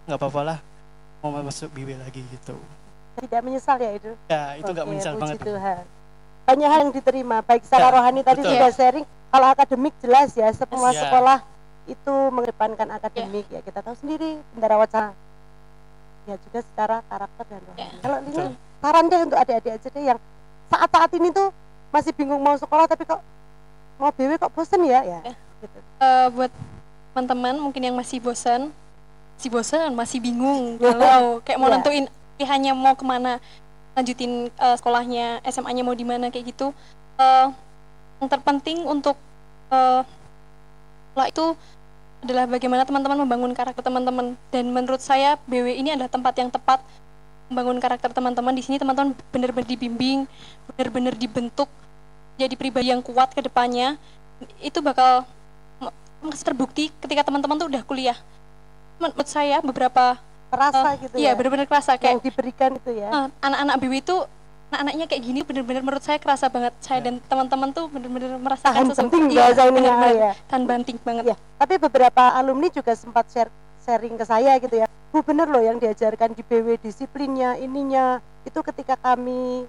nggak 0.08 0.16
apa-apa 0.16 0.40
lah 0.42 0.58
mau 1.20 1.32
masuk 1.44 1.68
BW 1.76 2.00
lagi 2.00 2.24
gitu. 2.32 2.56
Tidak 3.20 3.40
menyesal 3.44 3.76
ya 3.80 3.92
itu? 3.96 4.10
Ya 4.28 4.42
itu 4.56 4.68
nggak 4.72 4.86
menyesal 4.88 5.12
puji 5.16 5.22
banget 5.22 5.38
Tuhan. 5.44 5.84
Banyak 6.46 6.68
hal 6.68 6.80
yang 6.88 6.92
diterima 6.94 7.36
baik 7.42 7.62
secara 7.66 7.90
Ya, 7.90 7.92
rohani 7.92 8.20
tadi 8.22 8.40
betul. 8.40 8.52
sudah 8.56 8.70
sharing. 8.72 9.06
Kalau 9.26 9.46
akademik 9.52 9.94
jelas 10.00 10.30
ya 10.32 10.48
semua 10.54 10.94
Ya. 10.94 11.00
sekolah 11.04 11.38
itu 11.90 12.14
mengedepankan 12.32 12.88
akademik. 12.94 13.44
Ya 13.52 13.60
kita 13.60 13.82
tahu 13.84 13.96
sendiri 13.98 14.40
Bendara 14.54 14.80
Wacana 14.80 15.12
ya 16.26 16.34
juga 16.36 16.58
secara 16.60 16.96
karakter 17.06 17.44
dan 17.46 17.60
rohani 17.62 17.78
Ya. 17.78 17.88
kalau 18.02 18.18
ini 18.20 18.42
saran 18.76 19.04
deh 19.06 19.20
untuk 19.22 19.38
adik-adik 19.38 19.72
aja 19.72 19.88
deh 19.88 20.04
yang 20.04 20.18
saat-saat 20.66 21.10
ini 21.14 21.28
tuh 21.30 21.48
masih 21.88 22.12
bingung 22.12 22.38
mau 22.38 22.54
sekolah 22.54 22.84
tapi 22.84 23.02
kok 23.02 23.22
mau 23.96 24.10
BW 24.10 24.36
kok 24.36 24.50
bosen 24.50 24.82
ya 24.82 25.00
ya 25.00 25.20
Ya. 25.22 25.34
gitu. 25.60 25.78
Eh, 25.96 26.26
buat 26.30 26.52
teman-teman 27.10 27.54
mungkin 27.60 27.82
yang 27.82 27.94
masih 27.94 28.18
bosan 28.18 28.68
masih 29.36 29.50
bosan 29.50 29.90
masih 29.90 30.18
bingung 30.18 30.76
kalau 30.76 31.38
kayak 31.44 31.56
mau 31.56 31.68
Iya. 31.68 31.74
nentuin 31.78 32.04
pilihannya 32.34 32.72
mau 32.74 32.92
ke 32.92 33.04
mana 33.04 33.38
lanjutin 33.94 34.50
eh, 34.50 34.76
sekolahnya 34.76 35.40
SMA-nya 35.46 35.82
mau 35.82 35.94
di 35.94 36.04
mana 36.04 36.28
kayak 36.28 36.50
gitu 36.50 36.74
Eh, 37.16 37.48
yang 38.18 38.28
terpenting 38.28 38.84
untuk 38.84 39.16
eh 39.66 40.02
sekolah 41.08 41.28
itu 41.28 41.44
adalah 42.26 42.44
bagaimana 42.50 42.82
teman-teman 42.82 43.22
membangun 43.22 43.52
karakter 43.54 43.80
teman-teman. 43.86 44.34
Dan 44.50 44.74
menurut 44.74 44.98
saya 44.98 45.38
BW 45.46 45.78
ini 45.78 45.94
adalah 45.94 46.10
tempat 46.10 46.34
yang 46.36 46.50
tepat 46.50 46.82
membangun 47.46 47.78
karakter 47.78 48.10
teman-teman. 48.10 48.52
Di 48.52 48.62
sini 48.66 48.76
teman-teman 48.82 49.14
benar-benar 49.30 49.66
dibimbing 49.70 50.26
benar-benar 50.74 51.14
dibentuk 51.14 51.70
jadi 52.36 52.52
pribadi 52.58 52.90
yang 52.90 53.00
kuat 53.00 53.32
ke 53.32 53.40
depannya. 53.40 53.94
Itu 54.60 54.82
bakal 54.82 55.24
terbukti 56.42 56.90
ketika 56.98 57.22
teman-teman 57.22 57.56
tuh 57.56 57.68
udah 57.70 57.82
kuliah. 57.86 58.18
Menurut 58.98 59.28
saya 59.30 59.62
beberapa 59.62 60.18
terasa 60.46 60.94
eh, 60.94 61.06
gitu 61.06 61.14
iya 61.18 61.30
ya. 61.32 61.36
benar-benar 61.38 61.66
kerasa. 61.70 61.94
Kayak 61.94 62.22
diberikan 62.22 62.70
itu 62.74 62.90
ya. 62.90 63.08
eh, 63.08 63.26
anak-anak 63.40 63.76
BW 63.78 63.94
itu 64.02 64.16
anak-anaknya 64.66 65.06
kayak 65.06 65.22
gini 65.22 65.40
benar-benar 65.40 65.82
menurut 65.82 66.02
saya 66.02 66.18
kerasa 66.18 66.46
banget. 66.46 66.74
Saya 66.80 66.98
Ya. 66.98 67.04
dan 67.06 67.14
teman-teman 67.22 67.70
tuh 67.70 67.86
benar-benar 67.86 68.34
merasakan 68.36 68.82
sesuatu. 68.84 68.98
penting 69.08 69.22
Iya, 69.30 69.46
ini 69.52 69.70
benar-benar 69.72 70.14
ya. 70.14 70.32
tahan 70.46 70.62
banting 70.64 70.98
banget. 71.00 71.24
Ya 71.26 71.36
tapi 71.56 71.74
beberapa 71.78 72.22
alumni 72.34 72.68
juga 72.68 72.92
sempat 72.92 73.30
share 73.30 73.48
sharing 73.80 74.14
ke 74.14 74.24
saya 74.24 74.58
gitu 74.58 74.76
ya. 74.76 74.86
Bu 75.08 75.22
bener 75.22 75.46
loh 75.46 75.62
yang 75.62 75.78
diajarkan 75.78 76.34
di 76.34 76.42
BW 76.42 76.76
disiplinnya 76.76 77.54
ininya. 77.56 78.18
Itu 78.42 78.60
ketika 78.60 78.94
kami 78.96 79.64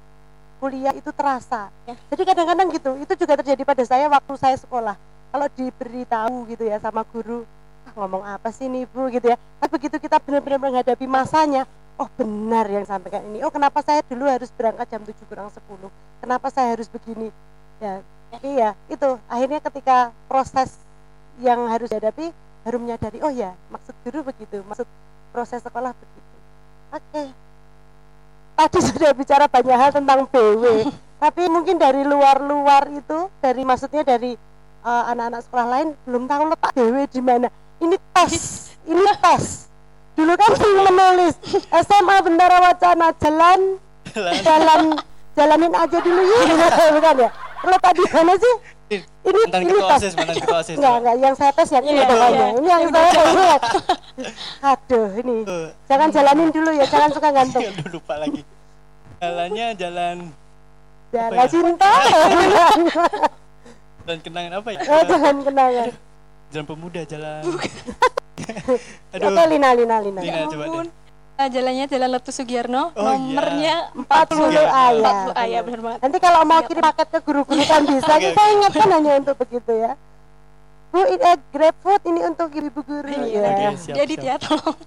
kuliah 0.58 0.92
itu 0.92 1.14
terasa. 1.14 1.70
Ya. 1.86 1.94
jadi 2.10 2.34
kadang-kadang 2.34 2.68
gitu 2.74 2.92
itu 2.98 3.14
juga 3.16 3.34
terjadi 3.38 3.62
pada 3.64 3.84
saya 3.86 4.10
waktu 4.10 4.34
saya 4.36 4.58
sekolah. 4.58 4.98
Kalau 5.28 5.48
diberitahu 5.54 6.50
gitu 6.50 6.66
ya 6.66 6.82
sama 6.82 7.06
guru 7.06 7.46
"Ah, 7.86 7.94
ngomong 7.96 8.26
apa 8.26 8.50
sih 8.50 8.66
nih 8.66 8.90
bu? 8.90 9.08
gitu 9.08 9.30
ya. 9.30 9.38
Tapi 9.62 9.70
begitu 9.70 9.96
kita 9.98 10.18
benar-benar 10.18 10.58
menghadapi 10.60 11.06
masanya 11.06 11.70
oh 11.98 12.10
benar 12.16 12.66
yang 12.70 12.86
sampaikan 12.86 13.26
ini. 13.34 13.42
Oh 13.42 13.52
kenapa 13.52 13.82
saya 13.82 14.06
dulu 14.06 14.30
harus 14.30 14.54
berangkat 14.54 14.88
jam 14.90 15.02
7 15.02 15.14
kurang 15.30 15.50
10 15.50 15.62
kenapa 16.22 16.48
saya 16.54 16.78
harus 16.78 16.88
begini? 16.88 17.34
Ya 17.82 18.02
iya 18.46 18.70
itu. 18.88 19.18
Akhirnya 19.26 19.60
ketika 19.62 20.14
proses 20.30 20.78
yang 21.42 21.66
harus 21.70 21.90
dihadapi 21.90 22.34
baru 22.66 22.78
menyadari 22.82 23.22
oh 23.22 23.32
ya 23.32 23.54
maksud 23.72 23.94
guru 24.04 24.28
begitu 24.28 24.62
maksud 24.66 24.86
proses 25.34 25.62
sekolah 25.62 25.94
begitu. 25.94 26.36
Oke. 26.94 27.24
Tadi 28.58 28.80
sudah 28.94 29.12
bicara 29.14 29.46
banyak 29.50 29.78
hal 29.78 29.92
tentang 29.94 30.26
BW 30.30 30.90
tapi 31.24 31.50
mungkin 31.50 31.82
dari 31.82 32.06
luar-luar 32.06 32.94
itu 32.94 33.30
dari 33.42 33.66
maksudnya 33.66 34.06
dari 34.06 34.38
eh, 34.86 35.04
anak-anak 35.14 35.42
sekolah 35.50 35.68
lain 35.68 35.88
belum 36.06 36.24
tahu 36.30 36.44
letak 36.54 36.72
BW 36.78 36.96
di 37.10 37.22
mana. 37.26 37.50
Ini 37.78 37.98
tes 38.14 38.68
ini 38.86 39.02
tes 39.26 39.68
dulu 40.18 40.34
kan 40.34 40.52
sering 40.52 40.80
menulis 40.84 41.34
SMA 41.78 42.16
Bendara 42.20 42.58
Wacana 42.60 43.08
jalan 43.16 43.60
jalan. 44.42 44.82
jalanin 45.32 45.70
aja 45.70 45.98
dulu 46.02 46.18
yuk 46.20 46.42
bukan 46.98 47.16
ya? 47.22 47.30
Kalau 47.58 47.78
tadi 47.78 48.02
mana 48.10 48.34
sih? 48.36 48.56
Ini 48.88 49.04
mantan 49.44 49.62
ini 49.62 49.76
osis 49.84 50.14
enggak 50.74 50.96
enggak 50.98 51.16
yang 51.20 51.36
saya 51.36 51.52
tes 51.52 51.68
yang 51.70 51.84
ini 51.84 52.00
Iya, 52.00 52.08
pokoknya. 52.08 52.48
ini 52.56 52.68
yang 52.68 52.84
saya 52.88 53.10
ingat 53.12 53.62
aduh 54.64 55.08
ini. 55.14 55.36
Jangan 55.86 56.10
jalanin 56.10 56.50
dulu 56.50 56.70
ya 56.72 56.86
jangan 56.88 57.10
suka 57.12 57.30
gantung 57.30 57.62
aduh, 57.70 57.86
lupa 57.94 58.16
lagi. 58.18 58.42
Jalannya 59.20 59.68
jalan 59.76 60.18
jalan 61.12 61.32
ya? 61.36 61.46
cinta 61.46 61.92
dan 64.08 64.18
kenangan 64.26 64.54
apa 64.58 64.70
ya? 64.72 64.80
Oh, 64.88 65.04
jalan 65.06 65.36
kenangan. 65.44 65.90
Jalan 66.50 66.66
pemuda 66.66 67.02
jalan 67.04 67.42
oke 69.14 69.18
aduh 69.18 69.46
Lina 69.48 69.70
Lina 69.74 69.98
Lina 70.00 70.20
Lina 70.22 70.46
coba 70.46 70.66
deh. 70.68 70.90
Ah, 71.38 71.54
jalannya 71.54 71.86
Jalan 71.86 72.10
Letu 72.10 72.34
Sugierno, 72.34 72.90
Oh, 72.98 73.14
nomornya 73.14 73.94
40 73.94 74.10
40 74.10 74.58
Iya. 74.58 74.66
A 74.66 74.86
ya 74.90 75.12
40 75.30 75.38
A 75.38 75.44
ya 75.46 75.60
benar 75.62 75.82
banget. 75.86 76.00
nanti 76.02 76.18
kalau 76.18 76.42
mau 76.42 76.58
Iya, 76.58 76.66
kirim 76.66 76.82
paket 76.82 77.08
ke 77.08 77.20
guru-guru 77.22 77.62
kan 77.62 77.82
bisa 77.94 78.14
kita 78.18 78.44
ingatkan 78.52 78.90
hanya 78.90 79.12
untuk 79.18 79.36
begitu 79.38 79.72
ya 79.72 79.92
Bu, 80.88 81.00
ini 81.04 81.20
eh, 81.20 81.38
GrabFood 81.48 82.02
ini 82.06 82.20
untuk 82.26 82.50
ibu 82.50 82.82
guru 82.82 83.06
Iya. 83.06 83.38
ya. 83.38 83.50
Oke, 83.54 83.66
siap, 83.78 83.96
Jadi 83.96 84.14
siap. 84.18 84.26
ya 84.26 84.36
tolong. 84.40 84.78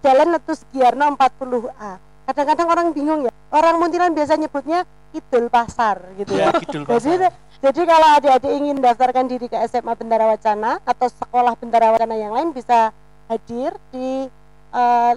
Jalan 0.00 0.28
Letus 0.30 0.60
Giarno 0.68 1.04
40A. 1.12 1.92
Kadang-kadang 2.24 2.68
orang 2.68 2.86
bingung 2.90 3.20
ya. 3.22 3.32
Orang 3.50 3.76
Muntilan 3.76 4.10
biasa 4.10 4.34
nyebutnya 4.34 4.82
Kidul 5.12 5.46
Pasar 5.46 6.00
gitu 6.16 6.32
ya 6.32 6.48
ya. 6.48 6.56
kidul 6.56 6.88
pasar 6.88 7.04
jadi 7.12 7.28
kalau 7.62 8.08
adik-adik 8.18 8.52
ingin 8.58 8.76
daftarkan 8.82 9.30
diri 9.30 9.46
ke 9.46 9.54
SMA 9.70 9.94
Bendara 9.94 10.26
Wacana 10.34 10.82
atau 10.82 11.06
sekolah 11.06 11.54
Bendara 11.54 11.94
Wacana 11.94 12.18
yang 12.18 12.34
lain 12.34 12.50
bisa 12.50 12.90
hadir 13.30 13.70
di 13.94 14.26
eh, 14.74 15.12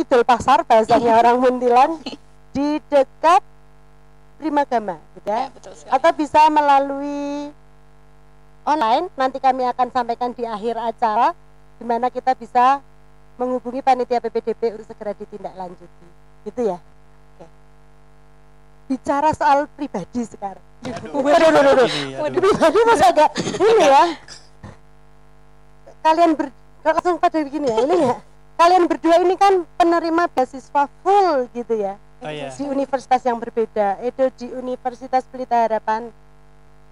Kidul 0.00 0.24
Pasar 0.24 0.64
bahasanya 0.64 1.12
orang 1.20 1.36
Muntilan 1.36 2.00
di 2.56 2.80
dekat 2.88 3.44
Primagama 4.40 4.98
gitu 5.20 5.28
ya. 5.28 5.46
Ya, 5.46 5.48
betul 5.52 5.72
sekali. 5.76 5.92
Atau 5.92 6.10
bisa 6.16 6.40
melalui 6.48 7.52
online 8.66 9.06
nanti 9.14 9.38
kami 9.38 9.68
akan 9.68 9.88
sampaikan 9.92 10.32
di 10.32 10.48
akhir 10.48 10.80
acara 10.80 11.36
di 11.76 11.84
mana 11.84 12.08
kita 12.08 12.32
bisa 12.34 12.80
menghubungi 13.36 13.84
panitia 13.84 14.18
PPDB 14.18 14.80
untuk 14.80 14.86
segera 14.88 15.12
ditindaklanjuti 15.12 16.06
gitu 16.48 16.60
ya. 16.72 16.78
Bicara 18.92 19.32
soal 19.32 19.64
pribadi 19.70 20.20
sekarang 20.22 20.60
Aduh, 20.82 21.14
Waduh, 21.16 21.48
waduh, 21.48 21.62
waduh. 21.64 21.88
ini, 21.88 22.12
Waduh. 22.12 22.26
aduh. 22.28 22.40
pribadi 22.42 22.80
masa 22.84 23.04
agak 23.08 23.30
ini 23.64 23.84
ya 23.86 24.04
kalian 26.02 26.30
ber 26.34 26.46
langsung 26.82 27.16
pada 27.16 27.38
begini 27.38 27.66
ya 27.66 27.78
ini 27.80 27.96
ya 28.02 28.14
kalian 28.54 28.84
berdua 28.84 29.16
ini 29.18 29.34
kan 29.34 29.64
penerima 29.72 30.28
beasiswa 30.28 30.82
full 31.00 31.48
gitu 31.50 31.76
ya 31.78 31.96
Oh, 32.22 32.30
iya. 32.30 32.54
di 32.54 32.62
universitas 32.62 33.18
yang 33.20 33.34
berbeda 33.34 33.98
Edo 33.98 34.30
di 34.32 34.46
Universitas 34.46 35.26
Pelita 35.26 35.66
Harapan 35.66 36.06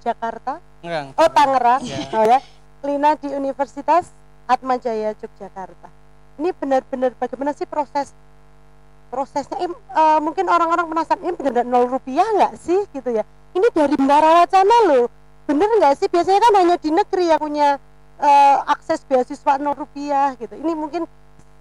Jakarta 0.00 0.58
Enggak. 0.80 1.14
oh 1.14 1.30
Tangerang 1.30 1.80
Iya. 1.80 1.98
oh 2.10 2.24
ya 2.24 2.38
Lina 2.82 3.14
di 3.14 3.30
Universitas 3.30 4.10
Atmajaya 4.46 5.14
Yogyakarta 5.14 5.86
ini 6.34 6.50
benar-benar 6.50 7.14
bagaimana 7.14 7.54
sih 7.54 7.62
proses 7.62 8.10
prosesnya 9.11 9.59
eh, 9.66 10.18
mungkin 10.23 10.46
orang-orang 10.46 10.87
penasaran 10.87 11.20
ini 11.27 11.35
benar 11.35 11.66
nol 11.66 11.90
rupiah 11.90 12.25
nggak 12.38 12.55
sih? 12.57 12.87
Gitu 12.94 13.11
ya. 13.11 13.27
Ini 13.53 13.66
dari 13.75 13.94
Bendara 13.99 14.40
Wacana 14.40 14.77
loh. 14.87 15.11
Bener 15.51 15.66
nggak 15.66 15.94
sih? 15.99 16.07
Biasanya 16.07 16.40
kan 16.40 16.53
hanya 16.62 16.77
di 16.79 16.90
negeri 16.94 17.25
yang 17.29 17.42
punya 17.42 17.77
eh, 18.23 18.57
akses 18.70 19.03
beasiswa 19.05 19.59
nol 19.59 19.75
rupiah 19.75 20.38
gitu. 20.38 20.55
Ini 20.55 20.73
mungkin 20.79 21.05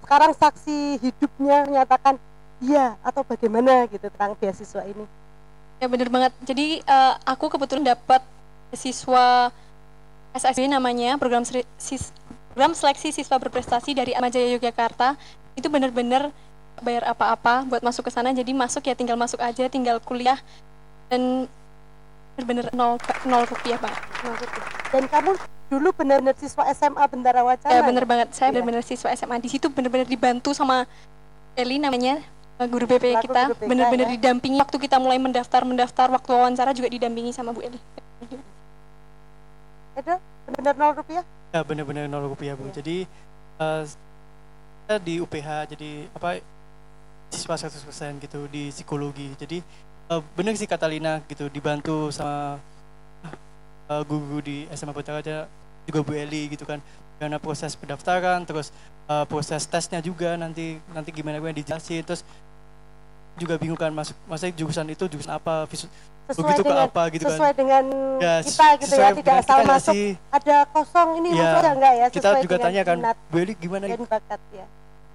sekarang 0.05 0.31
saksi 0.37 1.01
hidupnya 1.01 1.65
menyatakan 1.65 2.21
iya 2.61 2.95
atau 3.01 3.25
bagaimana 3.25 3.89
gitu 3.89 4.07
tentang 4.13 4.37
beasiswa 4.37 4.85
ini. 4.85 5.05
Ya 5.81 5.87
benar 5.89 6.07
banget. 6.13 6.31
Jadi 6.45 6.85
eh, 6.85 7.13
aku 7.25 7.49
kebetulan 7.49 7.83
dapat 7.97 8.21
siswa 8.75 9.49
SSB 10.37 10.69
namanya 10.69 11.17
program 11.17 11.41
program 12.53 12.73
seleksi 12.77 13.09
siswa 13.09 13.41
berprestasi 13.41 13.97
dari 13.97 14.13
Amajaya 14.13 14.53
Yogyakarta. 14.53 15.17
Itu 15.57 15.73
benar-benar 15.73 16.29
bayar 16.79 17.03
apa-apa 17.07 17.63
buat 17.63 17.81
masuk 17.81 18.07
ke 18.07 18.11
sana. 18.11 18.31
Jadi 18.31 18.51
masuk 18.51 18.81
ya 18.81 18.93
tinggal 18.93 19.15
masuk 19.15 19.39
aja, 19.39 19.65
tinggal 19.65 19.99
kuliah 19.99 20.37
dan 21.07 21.45
benar-benar 22.35 22.71
nol 22.71 22.95
nol 23.23 23.43
rupiah 23.45 23.77
banget. 23.77 24.01
Rupiah. 24.21 24.63
dan 24.89 25.03
kamu 25.05 25.31
dulu 25.69 25.93
benar-benar 25.93 26.33
siswa 26.35 26.65
SMA 26.71 27.03
Bendara 27.05 27.45
Wacana 27.45 27.69
Ya 27.69 27.85
bener 27.85 28.01
banget. 28.03 28.33
Saya 28.33 28.49
Iya. 28.49 28.57
benar-benar 28.57 28.81
siswa 28.81 29.09
SMA 29.11 29.37
di 29.37 29.47
situ 29.47 29.69
benar-benar 29.69 30.05
dibantu 30.05 30.49
sama 30.49 30.89
Eli 31.53 31.77
namanya 31.77 32.23
eh, 32.57 32.65
guru 32.65 32.83
BP 32.85 33.21
kita 33.21 33.51
guru 33.51 33.59
BK, 33.59 33.69
benar-benar 33.69 34.07
ya. 34.07 34.13
didampingi 34.15 34.57
waktu 34.57 34.77
kita 34.77 34.97
mulai 34.97 35.19
mendaftar 35.19 35.61
mendaftar 35.61 36.07
waktu 36.09 36.29
wawancara 36.31 36.71
juga 36.73 36.89
didampingi 36.89 37.29
sama 37.29 37.51
Bu 37.51 37.61
Eli. 37.61 37.77
Edo 39.93 40.15
benar-benar 40.47 40.75
nol 40.75 40.93
rupiah 40.95 41.23
Ya 41.49 41.61
benar-benar 41.61 42.05
nol 42.07 42.29
rupiah 42.29 42.53
bu. 42.53 42.65
Iya. 42.65 42.73
Jadi 42.81 42.97
eh, 43.59 43.81
saya 44.85 44.97
di 44.97 45.13
UPH 45.17 45.47
jadi 45.69 45.91
apa 46.11 46.41
siswa 47.29 47.55
100% 47.55 47.79
gitu 48.19 48.39
di 48.47 48.69
psikologi. 48.69 49.33
Jadi 49.35 49.57
eh, 50.07 50.21
benar 50.33 50.53
sih 50.53 50.65
kata 50.65 50.85
Lina 50.85 51.21
gitu 51.25 51.47
dibantu 51.47 52.09
sama 52.09 52.57
eh, 53.89 54.03
guru 54.03 54.39
di 54.39 54.65
SMA 54.71 54.91
Putra 54.91 55.21
juga 55.85 55.99
Bu 55.99 56.13
Eli 56.13 56.49
gitu 56.49 56.63
kan. 56.63 56.81
Karena 57.15 57.35
proses 57.35 57.73
pendaftaran 57.73 58.43
terus 58.43 58.71
eh, 59.05 59.25
proses 59.25 59.63
tesnya 59.63 59.99
juga 59.99 60.35
nanti 60.35 60.79
nanti 60.89 61.09
gimana 61.09 61.37
gimana 61.37 61.53
dijelasin 61.53 62.03
terus 62.03 62.21
juga 63.35 63.55
bingung 63.55 63.75
kan 63.75 63.87
masuk 63.89 64.19
masa 64.25 64.51
jurusan 64.51 64.83
itu 64.89 65.07
jurusan 65.07 65.31
apa 65.31 65.63
sesuai 65.71 66.43
begitu 66.43 66.59
ke 66.59 66.67
dengan 66.67 66.85
apa 66.85 67.01
gitu 67.07 67.23
kan. 67.23 67.31
sesuai 67.31 67.53
dengan 67.55 67.83
Ya, 68.19 68.33
kita 68.43 68.67
gitu 68.75 68.93
ya 68.93 68.99
sesuai 68.99 69.11
tidak 69.15 69.35
asal 69.39 69.55
kita 69.55 69.71
masuk 69.71 69.93
sih? 69.95 70.09
ada 70.29 70.57
kosong 70.67 71.09
ini 71.17 71.29
Iya. 71.31 71.43
masuk 71.47 71.71
enggak 71.71 71.93
ya 71.95 72.05
kita 72.05 72.19
sesuai 72.19 72.41
juga 72.43 72.55
dengan 72.57 72.65
tanya 72.67 72.81
kan 72.83 72.97
Bu 73.31 73.35
Eli 73.39 73.53
gimana 73.55 73.83
dan 73.87 73.99
bakat 74.03 74.41
ya 74.51 74.65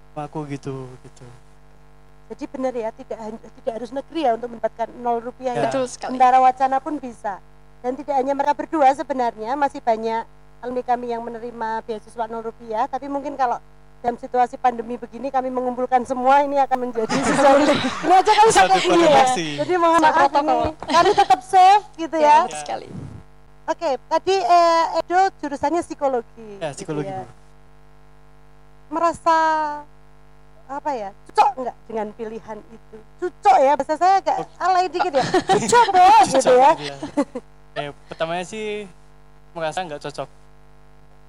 sama 0.08 0.22
aku 0.24 0.38
gitu 0.48 0.74
gitu. 1.04 1.26
Jadi 2.32 2.44
benar 2.48 2.72
ya 2.72 2.88
tidak 2.90 3.18
tidak 3.60 3.72
harus 3.76 3.90
negeri 3.92 4.20
ya 4.24 4.32
untuk 4.34 4.48
mendapatkan 4.52 4.88
nol 4.98 5.18
rupiah 5.20 5.52
Ya. 5.52 5.60
ya 5.60 5.64
Betul 5.68 5.84
sekali. 5.86 6.10
Bendara 6.16 6.38
Wacana 6.40 6.76
pun 6.80 6.96
bisa 6.96 7.36
dan 7.84 7.92
tidak 7.94 8.14
hanya 8.16 8.32
mereka 8.32 8.54
berdua 8.56 8.88
sebenarnya 8.96 9.52
masih 9.54 9.84
banyak 9.84 10.24
alumni 10.64 10.82
kami 10.82 11.12
yang 11.12 11.20
menerima 11.20 11.84
beasiswa 11.84 12.24
nol 12.24 12.48
rupiah 12.48 12.88
tapi 12.88 13.12
mungkin 13.12 13.36
kalau 13.36 13.60
dalam 14.00 14.20
situasi 14.20 14.60
pandemi 14.60 15.00
begini 15.00 15.32
kami 15.32 15.48
mengumpulkan 15.48 16.04
semua 16.04 16.44
ini 16.44 16.60
akan 16.60 16.88
menjadi 16.88 17.12
sesuatu 17.28 17.64
ini 17.68 18.12
aja 18.12 18.32
kan 18.32 18.46
ini 18.80 19.04
ya 19.04 19.24
jadi 19.64 19.72
mohon 19.80 20.00
maaf 20.00 20.28
ini 20.28 20.56
kami 20.88 21.10
tetap 21.12 21.40
safe 21.40 21.84
gitu 21.96 22.16
ya 22.16 22.44
Betul 22.48 22.60
sekali. 22.60 22.88
Oke, 23.64 23.96
tadi 23.96 24.36
eh, 24.36 25.00
Edo 25.00 25.32
jurusannya 25.40 25.80
psikologi. 25.80 26.60
Ya, 26.60 26.76
gitu 26.76 26.84
psikologi, 26.84 27.08
ya. 27.08 27.24
Bu. 27.24 27.32
Merasa 28.92 29.38
apa 30.68 30.90
ya? 30.96 31.10
Cocok 31.30 31.50
nggak 31.60 31.76
dengan 31.88 32.06
pilihan 32.16 32.58
itu? 32.72 32.96
Cocok 33.20 33.56
ya, 33.60 33.72
bahasa 33.76 33.94
saya 34.00 34.14
agak 34.20 34.36
alay 34.56 34.86
dikit 34.88 35.12
ya. 35.12 35.24
Cocok 35.50 35.86
deh, 35.92 36.18
gitu 36.30 36.52
ya. 36.56 36.70
gitu 36.76 36.90
ya. 36.90 36.96
Eh, 37.74 37.90
pertamanya 38.06 38.44
sih 38.46 38.86
merasa 39.54 39.82
nggak 39.82 40.02
cocok. 40.02 40.28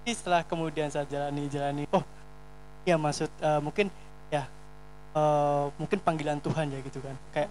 Tapi 0.06 0.12
setelah 0.14 0.42
kemudian 0.46 0.88
saya 0.94 1.06
jalani 1.10 1.50
jalani, 1.50 1.84
oh 1.90 2.06
ya 2.86 2.96
maksud 3.02 3.30
eh, 3.42 3.60
mungkin 3.62 3.90
ya 4.30 4.46
eh, 5.18 5.66
mungkin 5.82 5.98
panggilan 6.00 6.38
Tuhan 6.38 6.70
ya 6.70 6.80
gitu 6.86 7.02
kan. 7.02 7.16
Kayak 7.34 7.50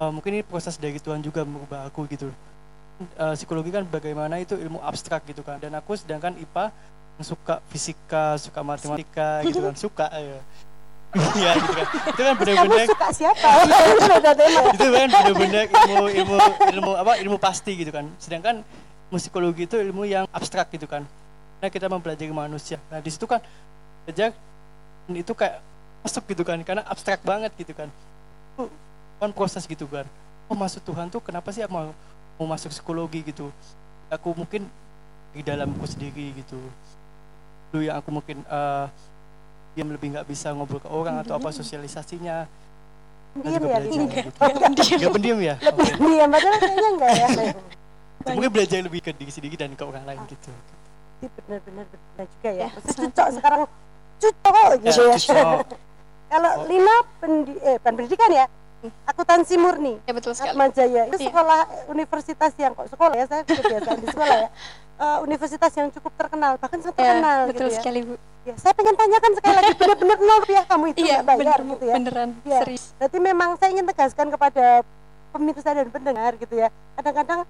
eh, 0.00 0.10
mungkin 0.12 0.30
ini 0.36 0.44
proses 0.44 0.76
dari 0.76 1.00
Tuhan 1.00 1.24
juga 1.24 1.48
merubah 1.48 1.88
aku 1.88 2.04
gitu. 2.12 2.28
Eh, 2.96 3.34
psikologi 3.36 3.72
kan 3.72 3.84
bagaimana 3.88 4.40
itu 4.40 4.56
ilmu 4.56 4.80
abstrak 4.84 5.24
gitu 5.28 5.40
kan. 5.40 5.56
Dan 5.56 5.72
aku 5.76 5.96
sedangkan 5.96 6.36
IPA 6.36 6.72
suka 7.24 7.64
fisika, 7.72 8.36
suka 8.36 8.60
matematika 8.60 9.40
gitu 9.40 9.64
kan, 9.64 9.74
suka 9.88 10.06
ya. 10.12 10.40
Iya 11.40 11.50
gitu 11.56 11.72
kan. 11.72 11.86
Itu 12.12 12.20
kan 12.22 12.34
benar-benar 12.36 12.86
suka 12.88 13.08
siapa? 13.12 13.48
Itu 13.64 14.04
beda 14.04 14.30
tema. 14.36 14.60
itu 14.72 14.86
kan 14.86 15.08
benar-benar 15.14 15.64
ilmu 15.66 16.06
ilmu 16.12 16.36
ilmu 16.76 16.90
apa 16.96 17.12
ilmu 17.20 17.36
pasti 17.40 17.72
gitu 17.76 17.90
kan. 17.92 18.06
Sedangkan 18.20 18.60
musikologi 19.08 19.64
itu 19.64 19.76
ilmu 19.80 20.04
yang 20.04 20.24
abstrak 20.30 20.68
gitu 20.74 20.84
kan. 20.88 21.06
Nah 21.62 21.68
kita 21.72 21.88
mempelajari 21.88 22.32
manusia. 22.32 22.76
Nah 22.92 23.00
di 23.00 23.10
situ 23.10 23.24
kan 23.24 23.40
belajar 24.04 24.30
itu 25.10 25.32
kayak 25.32 25.62
masuk 26.02 26.22
gitu 26.30 26.42
kan 26.46 26.58
karena 26.62 26.82
abstrak 26.86 27.20
banget 27.24 27.52
gitu 27.56 27.72
kan. 27.72 27.88
Itu 28.54 28.68
kan 29.16 29.30
proses 29.32 29.64
gitu 29.64 29.88
kan. 29.88 30.04
Oh 30.46 30.54
masuk 30.54 30.84
Tuhan 30.84 31.10
tuh 31.10 31.18
kenapa 31.24 31.50
sih 31.50 31.64
aku 31.64 31.72
mau 31.72 31.90
mau 32.36 32.46
masuk 32.52 32.70
psikologi 32.70 33.24
gitu? 33.24 33.48
Aku 34.12 34.36
mungkin 34.36 34.68
di 35.34 35.42
dalamku 35.42 35.82
sendiri 35.88 36.36
gitu. 36.36 36.58
Dulu 37.72 37.82
yang 37.82 37.98
aku 37.98 38.08
mungkin 38.14 38.44
eh 38.46 38.86
diam 39.76 39.92
lebih 39.92 40.08
nggak 40.16 40.24
bisa 40.24 40.56
ngobrol 40.56 40.80
ke 40.80 40.88
orang 40.88 41.20
atau 41.20 41.36
apa 41.36 41.52
sosialisasinya 41.52 42.48
Nah, 43.36 43.52
Diam 43.52 43.60
juga 43.60 43.68
ya, 43.68 43.80
belajar 43.84 44.00
gitu. 44.72 44.96
Gak 44.96 45.12
pendiam 45.12 45.38
ya? 45.44 45.54
Oke. 45.60 45.92
Diam, 45.92 46.28
padahal 46.32 46.56
kayaknya 46.56 46.88
enggak 46.88 47.12
ya. 47.12 47.28
Mungkin 48.32 48.48
belajar 48.48 48.78
lebih 48.80 49.00
ke 49.04 49.12
diri 49.12 49.28
sendiri 49.28 49.60
dan 49.60 49.76
ke 49.76 49.84
orang 49.84 50.08
lain 50.08 50.24
gitu. 50.24 50.48
Ini 51.20 51.28
benar-benar 51.28 51.84
benar 51.84 52.26
juga 52.32 52.50
ya. 52.50 52.56
Ya, 52.56 52.68
Maksudnya 52.72 52.96
sangat 52.96 53.12
cocok 53.12 53.28
sekarang 53.36 53.60
cocok 54.16 54.68
gitu 54.80 55.00
ya. 55.04 55.44
Kalau 56.32 56.50
Lina 56.64 56.96
pendi 57.20 57.54
eh, 57.60 57.76
bukan 57.76 57.92
pendidikan 57.92 58.30
ya, 58.32 58.44
akuntansi 59.04 59.54
murni. 59.60 59.94
Ya 60.08 60.12
betul 60.16 60.32
sekali. 60.32 60.56
Atma 60.56 60.66
Jaya 60.72 61.02
itu 61.06 61.16
Iya. 61.20 61.28
sekolah 61.28 61.60
universitas 61.86 62.52
yang 62.56 62.72
kok 62.72 62.88
sekolah 62.88 63.14
ya 63.14 63.24
saya 63.28 63.42
kebiasaan 63.44 63.98
di 64.00 64.06
sekolah 64.08 64.36
ya 64.40 64.50
Eh, 64.96 65.18
universitas 65.20 65.72
yang 65.76 65.92
cukup 65.92 66.08
terkenal 66.16 66.56
bahkan 66.56 66.80
sangat 66.80 66.96
Ya, 66.96 67.20
terkenal 67.20 67.38
betul 67.52 67.68
gitu 67.68 67.68
ya. 67.68 67.76
sekali 67.76 68.00
Bu. 68.00 68.14
Ya 68.46 68.54
saya 68.56 68.72
pengen 68.72 68.94
tanyakan 68.94 69.32
sekali 69.34 69.54
lagi 69.56 69.72
benar-benar 69.74 70.18
nol 70.18 70.38
rupiah 70.38 70.64
kamu 70.64 70.84
itu 70.88 70.98
Iya, 71.02 71.18
bayar 71.20 71.36
bener 71.36 71.60
gitu 71.68 71.84
ya 71.84 71.94
beneran 71.96 72.28
Iya. 72.40 72.58
serius. 72.62 72.84
berarti 72.94 73.18
memang 73.20 73.48
saya 73.56 73.70
ingin 73.72 73.86
tegaskan 73.86 74.26
kepada 74.28 74.64
pemirsa 75.28 75.70
dan 75.72 75.88
pendengar 75.88 76.30
gitu 76.36 76.54
ya 76.56 76.68
kadang-kadang 76.94 77.40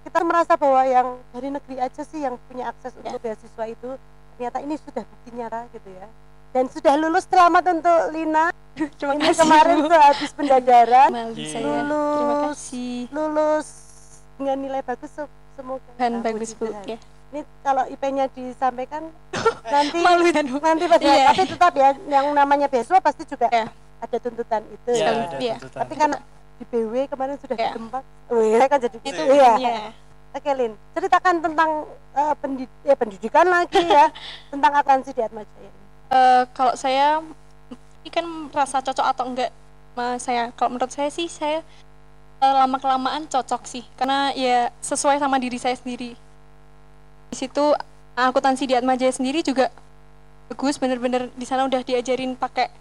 kita 0.00 0.18
merasa 0.22 0.52
bahwa 0.54 0.82
yang 0.82 1.06
dari 1.28 1.48
negeri 1.50 1.76
aja 1.78 2.02
sih 2.02 2.20
yang 2.20 2.38
punya 2.46 2.70
akses 2.70 2.94
untuk 2.94 3.18
beasiswa 3.18 3.64
itu 3.66 3.90
ternyata 4.32 4.58
ini 4.60 4.74
sudah 4.78 5.02
bukti 5.02 5.28
nyata 5.32 5.66
gitu 5.68 5.90
ya 5.90 6.06
dan 6.52 6.64
sudah 6.66 6.94
lulus 6.94 7.26
selamat 7.26 7.64
untuk 7.74 8.00
Lina 8.10 8.54
Terima 8.76 9.12
ini 9.12 9.24
kasih 9.26 9.40
kemarin 9.42 9.76
Bu. 9.78 9.88
tuh 9.88 9.98
habis 9.98 10.30
pendadaran 10.30 11.10
Malu 11.10 11.32
Iya. 11.34 11.48
saya. 11.48 11.64
Terima 11.64 11.82
Lulus. 11.82 12.44
kasih. 12.46 12.96
lulus 13.10 13.66
dengan 14.36 14.56
nilai 14.58 14.80
bagus 14.80 15.10
se- 15.10 15.32
semoga 15.52 15.90
Ah, 15.96 16.08
bagus 16.22 16.50
Bu. 16.52 16.70
Ya. 16.84 16.96
ini 17.26 17.40
kalau 17.60 17.82
IP-nya 17.86 18.30
disampaikan 18.30 19.10
nanti 19.64 19.96
Malu 19.96 20.22
dan 20.28 20.44
nanti 20.46 20.84
pada 20.84 21.02
Iya. 21.02 21.24
tapi 21.30 21.42
tetap 21.46 21.72
ya 21.72 21.88
yang 22.06 22.26
namanya 22.32 22.66
beasiswa 22.66 22.98
pasti 22.98 23.22
juga 23.24 23.46
Iya. 23.48 23.66
ada 23.98 24.16
tuntutan 24.16 24.62
itu 24.66 24.88
Ya, 24.88 24.96
Sekali. 24.96 25.18
ada 25.18 25.36
Iya. 25.36 25.54
tuntutan. 25.56 25.80
tapi 25.82 25.94
kan 25.94 26.10
di 26.56 26.64
BW 26.64 26.94
kemarin 27.06 27.36
sudah 27.36 27.54
Iya. 27.54 27.70
ditempat 27.70 28.02
Wih, 28.28 28.52
saya 28.54 28.68
kan 28.68 28.78
jadi 28.80 28.96
Itu 29.00 29.22
iya. 29.28 29.52
ya. 29.56 29.78
Oke 30.32 30.50
Lin, 30.52 30.72
ceritakan 30.92 31.34
tentang 31.40 31.70
eh, 32.12 32.34
pendid- 32.36 32.76
ya, 32.82 32.94
pendidikan 32.94 33.46
lagi 33.46 33.80
ya 33.80 34.12
tentang 34.52 34.72
akuntansi 34.74 35.10
di 35.10 35.22
Atmajaya. 35.22 35.70
Eh, 36.08 36.42
kalau 36.52 36.72
saya 36.74 37.24
ini 38.00 38.10
kan 38.10 38.24
merasa 38.46 38.78
cocok 38.78 39.06
atau 39.06 39.24
enggak 39.26 39.50
sama 39.90 40.06
saya 40.16 40.42
kalau 40.52 40.70
menurut 40.70 40.88
saya 40.88 41.08
sih 41.08 41.24
saya 41.26 41.64
lama 42.38 42.76
kelamaan 42.76 43.24
cocok 43.24 43.64
sih 43.64 43.80
karena 43.96 44.28
ya 44.30 44.68
sesuai 44.78 45.16
sama 45.16 45.36
diri 45.36 45.56
saya 45.56 45.72
sendiri 45.72 46.12
di 47.26 47.34
situ 47.34 47.72
akuntansi 48.16 48.64
di 48.64 48.74
Atmajaya 48.74 49.12
sendiri 49.12 49.40
juga 49.40 49.68
bagus 50.48 50.76
bener-bener 50.76 51.28
di 51.30 51.44
sana 51.44 51.64
udah 51.64 51.80
diajarin 51.80 52.32
pakai 52.32 52.72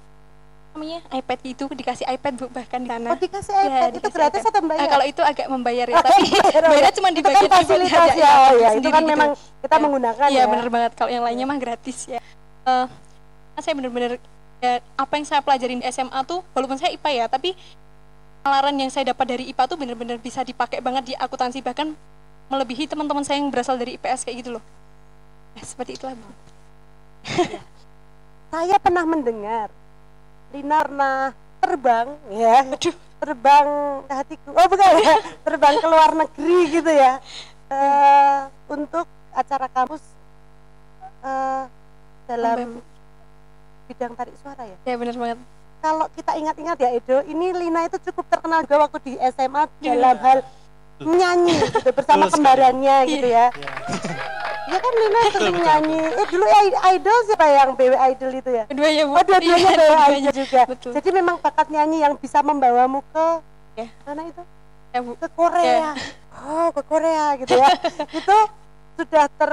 namanya 0.72 1.00
iPad 1.10 1.40
itu 1.46 1.64
dikasih 1.66 2.04
iPad 2.06 2.34
bu 2.36 2.46
bahkan 2.50 2.80
di 2.80 2.90
sana 2.90 3.10
Oh 3.10 3.18
dikasih 3.18 3.52
Ya, 3.54 3.64
iPad 3.66 3.90
itu 3.90 3.98
dikasih 3.98 4.14
gratis 4.14 4.42
iPad. 4.42 4.52
atau 4.52 4.62
Eh, 4.62 4.68
bayar? 4.70 4.88
kalau 4.90 5.06
itu 5.06 5.22
agak 5.24 5.48
membayar 5.48 5.88
ya 5.88 5.96
Oh, 5.96 6.04
tapi 6.04 6.24
bayar, 6.26 6.44
oh, 6.58 6.70
bayarnya 6.70 6.84
ya. 6.86 6.96
cuma 6.96 7.08
di 7.10 7.16
itu 7.16 7.24
kan 7.26 7.34
bagian 7.34 7.52
fasilitas 7.54 8.12
ya, 8.14 8.32
oh 8.32 8.54
ya 8.54 8.70
itu 8.74 8.90
kan 8.90 9.02
gitu. 9.02 9.12
memang 9.12 9.30
kita 9.36 9.72
Ya. 9.72 9.82
menggunakan 9.82 10.28
Iya 10.28 10.36
ya. 10.38 10.46
bener 10.46 10.68
banget 10.70 10.92
kalau 10.94 11.12
yang 11.12 11.24
lainnya 11.24 11.46
mah 11.46 11.58
gratis 11.58 11.98
ya. 12.06 12.20
Eh, 12.66 12.86
karena 13.50 13.62
saya 13.62 13.74
bener-bener 13.74 14.12
ya, 14.58 14.74
apa 14.94 15.14
yang 15.14 15.26
saya 15.26 15.40
pelajarin 15.40 15.80
di 15.80 15.86
SMA 15.88 16.20
tuh 16.24 16.44
walaupun 16.52 16.76
saya 16.76 16.92
IPA 16.92 17.10
ya 17.14 17.26
tapi 17.28 17.56
penalaran 18.42 18.76
yang 18.78 18.92
saya 18.92 19.10
dapat 19.10 19.26
dari 19.28 19.44
IPA 19.48 19.64
tuh 19.66 19.78
bener-bener 19.78 20.18
bisa 20.18 20.44
dipakai 20.44 20.80
banget 20.80 21.04
di 21.06 21.14
akuntansi 21.16 21.60
bahkan 21.60 21.96
melebihi 22.46 22.86
teman-teman 22.86 23.24
saya 23.24 23.40
yang 23.40 23.48
berasal 23.48 23.74
dari 23.74 23.96
IPS 23.96 24.22
kayak 24.22 24.38
gitu 24.40 24.52
loh. 24.54 24.64
Ya, 25.56 25.64
seperti 25.64 25.96
itulah 25.96 26.14
bu. 26.14 26.28
Saya 28.52 28.76
pernah 28.78 29.04
mendengar 29.04 29.68
Lina 30.54 30.78
pernah 30.86 31.16
terbang 31.60 32.08
ya, 32.32 32.64
Aduh. 32.64 32.96
terbang 33.20 33.68
ke 34.06 34.14
hatiku. 34.14 34.50
Oh 34.54 34.68
bukan 34.70 34.92
ya, 35.02 35.16
terbang 35.42 35.76
ke 35.82 35.88
luar 35.90 36.12
negeri 36.14 36.60
gitu 36.70 36.92
ya. 36.92 37.14
Eh, 37.68 38.38
untuk 38.70 39.08
acara 39.34 39.68
kampus 39.68 40.04
eh, 41.26 41.64
dalam 42.30 42.80
bidang 43.90 44.14
tarik 44.14 44.36
suara 44.40 44.64
ya. 44.64 44.78
Ya 44.86 44.96
bener 44.96 45.16
banget. 45.18 45.40
Kalau 45.82 46.06
kita 46.14 46.32
ingat-ingat 46.34 46.78
ya 46.80 46.90
Edo, 46.94 47.18
ini 47.26 47.52
Lina 47.52 47.86
itu 47.86 47.98
cukup 48.10 48.26
terkenal 48.30 48.64
juga 48.64 48.88
waktu 48.88 48.98
di 49.04 49.14
SMA 49.34 49.68
Iya. 49.82 49.92
dalam 49.92 50.18
hal 50.18 50.40
nyanyi 51.02 51.54
gitu 51.60 51.90
bersama 51.92 52.26
kembarannya 52.30 52.96
gitu 53.06 53.28
ya. 53.28 53.50
Ya. 53.52 53.72
Ya 54.66 54.78
kan 54.78 54.94
Lina 54.96 55.22
sering 55.30 55.58
nyanyi. 55.58 56.00
Eh 56.10 56.28
dulu 56.28 56.46
i- 56.46 56.78
idol 56.92 57.18
siapa 57.24 57.46
yang 57.46 57.70
BW 57.74 57.94
Idol 57.94 58.32
itu 58.34 58.50
ya? 58.50 58.64
Kedua 58.66 58.88
ya 58.90 59.04
bu. 59.04 59.14
Oh 59.14 59.24
dua-duanya 59.24 59.72
BW. 59.72 59.94
Idol 60.18 60.34
juga. 60.34 60.62
Betul. 60.66 60.92
Jadi 60.92 61.10
memang 61.12 61.36
bakat 61.38 61.68
nyanyi 61.70 61.98
yang 62.02 62.14
bisa 62.16 62.42
membawamu 62.42 63.06
ke 63.06 63.26
Ya. 63.76 63.88
mana 64.04 64.26
itu? 64.26 64.42
Ya 64.90 65.00
bu. 65.00 65.12
Ke 65.16 65.28
Korea. 65.30 65.94
Oh 66.42 66.68
ke 66.72 66.82
Korea 66.82 67.26
gitu 67.38 67.54
ya. 67.54 67.70
itu 68.18 68.38
sudah 68.96 69.26
ter 69.30 69.52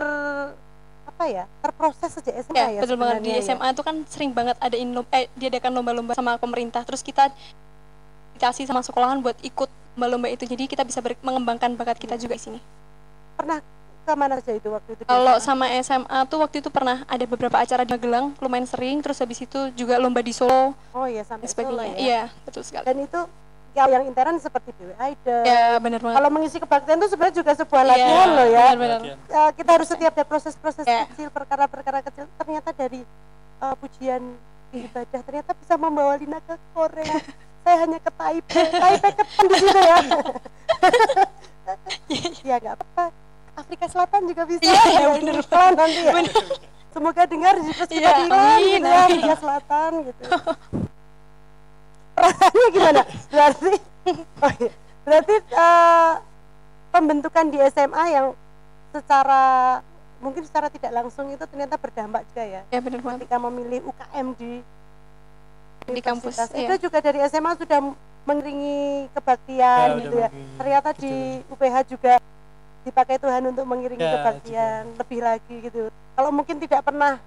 apa 1.02 1.24
ya 1.26 1.44
terproses 1.58 2.10
sejak 2.14 2.34
SMA 2.40 2.54
Ya, 2.54 2.66
ya, 2.70 2.80
betul 2.80 2.94
banget 2.96 3.20
di 3.20 3.30
ya. 3.32 3.42
SMA 3.44 3.66
itu 3.68 3.82
kan 3.82 3.96
sering 4.06 4.30
banget 4.30 4.54
adain 4.56 4.86
lom- 4.88 5.10
eh 5.10 5.26
diadakan 5.34 5.70
lomba-lomba 5.74 6.12
sama 6.14 6.34
pemerintah. 6.36 6.80
Terus 6.82 7.04
kita 7.04 7.28
dikasih 8.32 8.64
sama 8.64 8.80
sekolahan 8.80 9.20
buat 9.20 9.36
ikut 9.40 9.68
lomba-lomba 9.92 10.32
itu. 10.32 10.48
Jadi 10.48 10.64
kita 10.64 10.82
bisa 10.82 10.98
ber- 10.98 11.20
mengembangkan 11.20 11.76
bakat 11.76 12.00
kita 12.00 12.16
juga 12.16 12.32
di 12.32 12.42
sini. 12.42 12.60
Pernah 13.36 13.60
ke 14.02 14.12
saja 14.12 14.52
itu 14.58 14.68
waktu 14.68 14.90
itu? 14.98 15.02
Kalau 15.06 15.34
sama 15.38 15.66
SMA 15.80 16.18
tuh 16.26 16.38
waktu 16.42 16.56
itu 16.58 16.68
pernah 16.68 17.06
ada 17.06 17.24
beberapa 17.24 17.56
acara 17.62 17.86
di 17.86 17.92
Magelang 17.94 18.34
lumayan 18.42 18.66
sering. 18.66 18.98
Terus 19.00 19.22
habis 19.22 19.38
itu 19.40 19.70
juga 19.78 19.96
lomba 20.02 20.20
di 20.20 20.34
Solo 20.34 20.74
oh 20.92 21.06
ya 21.06 21.22
dan 21.22 21.38
sampai 21.42 21.48
Solo 21.48 21.82
ya. 21.82 21.96
Iya, 21.96 22.22
betul 22.42 22.62
sekali. 22.66 22.84
Dan 22.84 22.96
itu 23.06 23.20
yang 23.72 23.88
yang 23.88 24.04
intern 24.04 24.36
seperti 24.36 24.68
BW 24.76 24.92
Idol. 25.00 25.42
Ya, 25.48 25.80
benar 25.80 26.00
banget. 26.04 26.16
Kalau 26.20 26.28
mengisi 26.28 26.56
kebaktian 26.60 26.96
itu 27.00 27.08
sebenarnya 27.08 27.36
juga 27.40 27.52
sebuah 27.56 27.82
Iya, 27.82 27.88
latihan 27.88 28.28
loh 28.28 28.46
ya. 28.46 28.66
benar-benar. 28.76 28.98
Latihan. 29.00 29.18
Eh, 29.32 29.50
kita 29.56 29.70
harus 29.72 29.88
setiap 29.88 30.12
ada 30.12 30.24
proses-proses 30.28 30.84
Ya. 30.84 31.08
kecil, 31.08 31.28
perkara-perkara 31.32 31.98
kecil. 32.04 32.28
Ternyata 32.36 32.70
dari 32.76 33.00
eh, 33.62 33.74
pujian 33.80 34.22
ibadah 34.76 35.20
ternyata 35.24 35.50
bisa 35.56 35.74
membawa 35.80 36.20
Lina 36.20 36.38
ke 36.44 36.54
Korea. 36.76 37.16
Saya 37.62 37.76
hanya 37.86 37.98
ke 38.02 38.10
Taipei, 38.10 38.66
Taipei 38.74 39.12
ketan 39.14 39.44
di 39.46 39.54
situ 39.54 39.80
ya. 39.80 39.96
ya 42.50 42.56
nggak 42.58 42.74
apa-apa. 42.74 43.04
Afrika 43.62 43.86
Selatan 43.86 44.20
juga 44.26 44.42
bisa. 44.44 44.62
Iya, 44.62 44.82
ya, 44.92 45.06
bener. 45.12 45.34
iklan 45.38 45.72
nanti 45.72 46.00
ya. 46.00 46.12
Semoga 46.90 47.22
dengar 47.24 47.54
jika 47.58 47.84
Iya, 47.88 48.10
iklan 48.20 48.58
gitu 48.60 48.84
ya, 48.84 49.00
amin. 49.00 49.16
Afrika 49.16 49.36
Selatan 49.38 49.90
gitu. 50.04 50.22
Perasaannya 52.12 52.66
gimana? 52.70 53.00
Berarti, 53.26 53.70
oh 54.44 54.52
iya. 54.58 54.70
berarti 55.02 55.34
eh, 55.40 56.12
pembentukan 56.90 57.46
di 57.48 57.58
SMA 57.66 58.04
yang 58.10 58.26
secara 58.90 59.42
mungkin 60.18 60.44
secara 60.44 60.68
tidak 60.68 60.92
langsung 60.92 61.26
itu 61.26 61.42
ternyata 61.42 61.74
berdampak 61.74 62.22
juga 62.28 62.44
ya 62.44 62.62
Ya, 62.68 62.78
benar 62.78 63.00
banget. 63.00 63.24
ketika 63.24 63.36
memilih 63.40 63.80
UKM 63.84 64.26
di 64.36 64.52
Di 65.82 65.98
kampus, 65.98 66.36
universitas. 66.36 66.54
iya. 66.54 66.68
itu 66.68 66.86
juga 66.86 66.98
dari 67.00 67.18
SMA 67.26 67.52
sudah 67.56 67.78
mengiringi 68.22 68.78
kebaktian 69.10 69.86
Ya, 69.88 69.98
gitu 69.98 70.16
ya 70.16 70.28
ternyata 70.54 70.88
di 70.94 71.12
UPH 71.48 71.74
juga 71.88 72.12
dipakai 72.82 73.16
Tuhan 73.16 73.42
untuk 73.46 73.64
mengiringi 73.64 74.02
Ya, 74.02 74.12
kebaktian 74.16 74.82
lebih 74.98 75.20
lagi 75.22 75.54
gitu. 75.62 75.80
Kalau 76.12 76.30
mungkin 76.30 76.58
tidak 76.58 76.82
pernah 76.82 77.18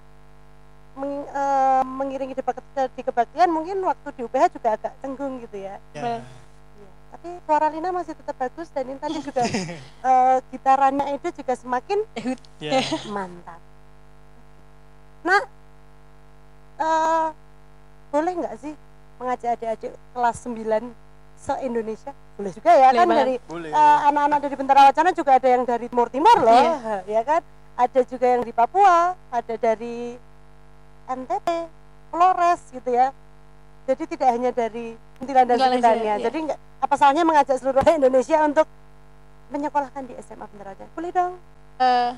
meng- 0.95 1.27
eh, 1.27 1.81
mengiringi 1.83 2.33
di, 2.33 2.43
di 2.91 3.01
kebaktian, 3.01 3.49
mungkin 3.49 3.79
waktu 3.81 4.07
di 4.13 4.21
UPH 4.23 4.43
juga 4.51 4.69
agak 4.75 4.93
cenggung 4.99 5.39
gitu 5.41 5.57
ya. 5.59 5.75
Ya. 5.91 6.03
Iya. 6.03 6.15
Tapi 7.15 7.27
suara 7.47 7.67
Lina 7.71 7.89
masih 7.89 8.13
tetap 8.13 8.35
bagus 8.35 8.67
dan 8.69 8.83
ini 8.85 8.99
tadi 8.99 9.19
juga 9.27 9.41
eh, 9.47 10.37
gitarannya 10.51 11.05
itu 11.15 11.27
juga 11.31 11.53
semakin 11.55 11.99
Ya. 12.59 12.83
mantap. 13.15 13.59
Nah, 15.23 15.41
eh, 16.77 17.27
boleh 18.11 18.31
nggak 18.35 18.55
sih 18.59 18.73
mengajak 19.15 19.55
adik-adik 19.55 19.91
kelas 20.11 20.37
9 20.43 20.91
se-Indonesia? 21.45 22.11
Boleh 22.35 22.51
juga 22.51 22.71
ya 22.73 22.89
Boleh 22.89 22.97
kan 22.97 23.05
banget. 23.05 23.19
dari 23.21 23.35
eh, 23.69 23.97
anak-anak 24.09 24.39
dari 24.41 24.55
Bentara 24.57 24.81
Wacana 24.89 25.09
juga 25.13 25.31
ada 25.37 25.47
yang 25.47 25.63
dari 25.63 25.85
Timur 25.85 26.07
Timur 26.09 26.37
loh, 26.41 26.65
ya 27.15 27.21
kan? 27.21 27.41
Ada 27.75 28.01
juga 28.07 28.25
yang 28.25 28.41
di 28.41 28.49
Papua, 28.49 29.13
ada 29.29 29.55
dari 29.55 30.17
NTT, 31.05 31.47
Flores 32.09 32.61
gitu 32.73 32.89
ya. 32.89 33.13
Jadi 33.85 34.03
tidak 34.09 34.29
hanya 34.33 34.49
dari 34.49 34.97
Kuntilan 35.15 35.45
dan 35.45 35.57
sekitarnya. 35.61 36.13
iya. 36.17 36.25
Jadi 36.25 36.37
nggak 36.49 36.59
apa 36.81 36.95
salahnya 36.97 37.23
mengajak 37.23 37.55
seluruh 37.61 37.85
Indonesia 37.85 38.37
untuk 38.41 38.67
menyekolahkan 39.53 40.03
di 40.09 40.13
SMA 40.19 40.45
Bentara 40.49 40.73
Wacana. 40.73 40.89
Boleh 40.97 41.11
dong. 41.13 41.33
Eh, 41.77 42.11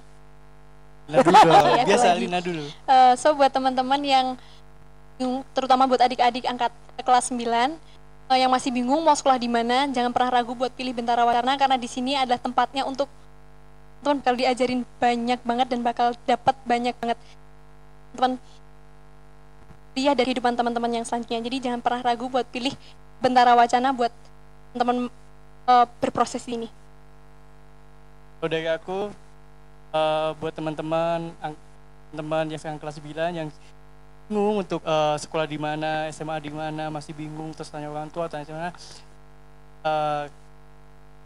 Lina 1.07 1.21
dulu. 1.23 1.67
Iya, 1.75 1.83
Biasa. 1.83 2.07
Lina 2.15 2.39
dulu. 2.39 2.63
Eh, 2.67 3.13
so 3.19 3.35
buat 3.35 3.51
teman-teman 3.51 4.01
yang 4.01 4.27
terutama 5.51 5.89
buat 5.89 5.97
adik-adik 5.97 6.45
angkat 6.45 6.69
kelas 7.01 7.33
9 7.33 7.41
eh, 7.41 7.69
yang 8.35 8.51
masih 8.51 8.75
bingung 8.75 8.99
mau 8.99 9.15
sekolah 9.15 9.39
di 9.39 9.47
mana, 9.47 9.87
jangan 9.87 10.11
pernah 10.11 10.41
ragu 10.41 10.51
buat 10.51 10.73
pilih 10.75 10.91
Bentara 10.91 11.23
Wacana 11.23 11.55
karena 11.55 11.79
di 11.79 11.87
sini 11.87 12.19
adalah 12.19 12.35
tempatnya 12.35 12.83
untuk 12.83 13.07
teman 14.03 14.19
bakal 14.19 14.35
diajarin 14.35 14.83
banyak 14.99 15.39
banget 15.47 15.67
dan 15.71 15.79
bakal 15.81 16.07
dapat 16.27 16.55
banyak 16.67 16.95
banget 16.99 17.17
teman 18.13 18.31
dia 19.97 20.13
dari 20.13 20.29
kehidupan 20.29 20.53
teman-teman 20.53 20.91
yang 21.01 21.05
selanjutnya. 21.07 21.41
Jadi 21.41 21.57
jangan 21.63 21.79
pernah 21.81 22.01
ragu 22.03 22.29
buat 22.29 22.45
pilih 22.51 22.75
Bentara 23.23 23.57
Wacana 23.57 23.95
buat 23.95 24.13
teman 24.75 25.09
eh, 25.65 25.85
berproses 26.03 26.43
ini. 26.45 26.69
Kalau 28.37 28.49
dari 28.51 28.67
aku 28.69 29.09
eh, 29.95 30.29
buat 30.37 30.53
teman-teman 30.53 31.33
teman 32.13 32.45
yang 32.47 32.59
sekarang 32.59 32.79
kelas 32.79 32.99
9 33.01 33.39
yang 33.39 33.49
bingung 34.27 34.59
untuk 34.59 34.81
eh, 34.81 35.15
sekolah 35.17 35.45
di 35.45 35.57
mana, 35.57 35.91
SMA 36.09 36.35
di 36.37 36.51
mana, 36.51 36.87
masih 36.87 37.11
bingung 37.11 37.51
terus 37.51 37.67
tanya 37.67 37.87
orang 37.87 38.07
tua, 38.07 38.27
tanya 38.27 38.43
mana. 38.49 38.69
eh, 39.83 40.23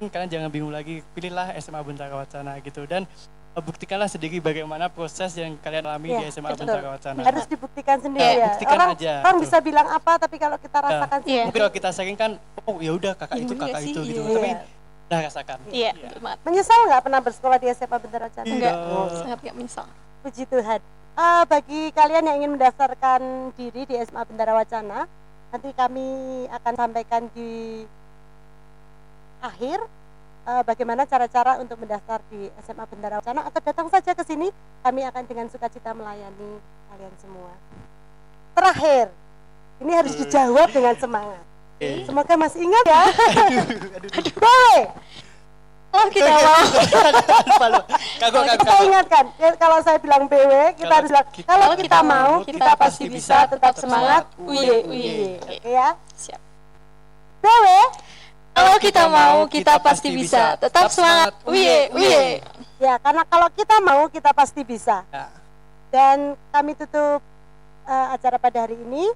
kalian 0.04 0.30
jangan 0.30 0.50
bingung 0.50 0.70
lagi, 0.70 1.02
pilihlah 1.12 1.54
SMA 1.58 1.82
Bentara 1.82 2.14
Wacana 2.16 2.58
gitu 2.60 2.86
dan 2.86 3.06
eh, 3.52 3.62
buktikanlah 3.62 4.06
sendiri 4.06 4.38
bagaimana 4.38 4.86
proses 4.88 5.34
yang 5.36 5.58
kalian 5.58 5.82
alami 5.84 6.10
Iya, 6.12 6.20
di 6.20 6.32
SMA 6.32 6.50
betul. 6.52 6.66
Bentara 6.66 6.88
Wacana. 6.94 7.20
Harus 7.22 7.46
dibuktikan 7.48 7.98
sendiri 7.98 8.22
Iya, 8.24 8.34
ya. 8.36 8.48
buktikan 8.54 8.76
orang 8.76 8.90
aja, 8.94 9.14
orang 9.20 9.36
betul. 9.36 9.46
bisa 9.46 9.58
bilang 9.60 9.88
apa 9.90 10.12
tapi 10.18 10.36
kalau 10.38 10.58
kita 10.58 10.78
rasakan 10.80 11.18
Iya. 11.18 11.22
sendiri. 11.22 11.46
Mungkin 11.46 11.60
kalau 11.60 11.74
kita 11.74 11.90
sering 11.92 12.16
kan, 12.16 12.32
oh 12.62 12.78
ya 12.78 12.92
udah 12.94 13.14
kakak 13.16 13.36
itu, 13.36 13.42
Iya 13.42 13.50
juga 13.52 13.64
kakak 13.64 13.82
sih, 13.82 13.92
itu 13.92 14.00
gitu, 14.04 14.22
iya. 14.22 14.30
tapi 14.32 14.50
udah 15.04 15.20
rasakan. 15.22 15.58
Iya, 15.68 15.92
banget. 16.18 16.38
Menyesal 16.44 16.80
nggak 16.86 17.02
pernah 17.02 17.20
bersekolah 17.20 17.58
di 17.58 17.68
SMA 17.72 17.98
Bentara 17.98 18.26
Wacana? 18.28 18.46
Enggak, 18.48 18.74
Iya. 18.78 19.18
sangat 19.18 19.40
gak 19.40 19.56
menyesal. 19.56 19.88
Puji 20.22 20.44
Tuhan. 20.46 20.82
Eh, 21.12 21.44
bagi 21.44 21.92
kalian 21.92 22.24
yang 22.24 22.38
ingin 22.40 22.52
mendaftarkan 22.56 23.52
diri 23.60 23.84
di 23.84 24.00
SMA 24.00 24.24
Bendara 24.24 24.56
Wacana, 24.56 25.04
nanti 25.52 25.70
kami 25.76 26.08
akan 26.48 26.74
sampaikan 26.80 27.28
di 27.36 27.84
akhir 29.44 29.84
eh, 30.48 30.64
bagaimana 30.64 31.04
cara-cara 31.04 31.60
untuk 31.60 31.84
mendaftar 31.84 32.24
di 32.32 32.48
SMA 32.64 32.88
Bendara 32.88 33.20
Wacana 33.20 33.44
atau 33.44 33.60
datang 33.60 33.92
saja 33.92 34.16
ke 34.16 34.24
sini, 34.24 34.56
kami 34.88 35.04
akan 35.04 35.24
dengan 35.28 35.52
sukacita 35.52 35.92
melayani 35.92 36.64
kalian 36.88 37.16
semua. 37.20 37.60
Terakhir, 38.56 39.12
ini 39.84 39.92
harus 39.92 40.16
dijawab 40.16 40.72
dengan 40.72 40.96
semangat. 40.96 41.44
Semoga 42.08 42.34
masih 42.40 42.62
ingat 42.64 42.86
ya. 42.88 43.04
Boleh. 44.48 44.82
Oh, 45.92 46.08
kita 46.08 46.32
mau. 46.32 46.64
Kagok, 48.20 48.44
Kita 48.64 48.76
ingatkan, 48.88 49.26
ya, 49.36 49.50
kalau 49.60 49.78
saya 49.84 49.98
bilang 50.00 50.24
BW, 50.26 50.72
kita 50.74 50.88
Kalau 50.88 50.96
harus 50.96 51.10
bilang 51.12 51.28
kita- 51.36 51.48
kalau 51.48 51.66
kalau 51.68 51.76
kita 51.76 51.84
kita 51.84 52.00
mau, 52.02 52.32
mau, 52.32 52.48
kita 52.48 52.72
pasti 52.80 53.06
bisa, 53.12 53.38
tetap 53.46 53.74
semangat. 53.76 54.24
Uye, 54.40 54.76
uye. 54.88 55.36
Oke 55.36 55.56
ya. 55.62 55.88
Siap. 56.16 56.42
BW, 57.44 57.66
Kalau 58.52 58.76
kita 58.80 59.04
mau, 59.08 59.38
kita 59.48 59.74
pasti 59.80 60.10
bisa. 60.12 60.44
Tetap 60.60 60.88
semangat. 60.92 61.32
Uye, 61.48 61.88
uye. 61.92 62.44
ya 62.80 63.00
karena 63.00 63.24
kalau 63.24 63.48
kita 63.52 63.76
mau, 63.80 64.02
kita 64.08 64.32
pasti 64.32 64.62
bisa. 64.64 65.04
Ya. 65.08 65.28
Dan 65.92 66.36
kami 66.52 66.76
tutup 66.76 67.20
eh, 67.84 68.08
acara 68.12 68.36
pada 68.36 68.64
hari 68.64 68.76
ini. 68.76 69.08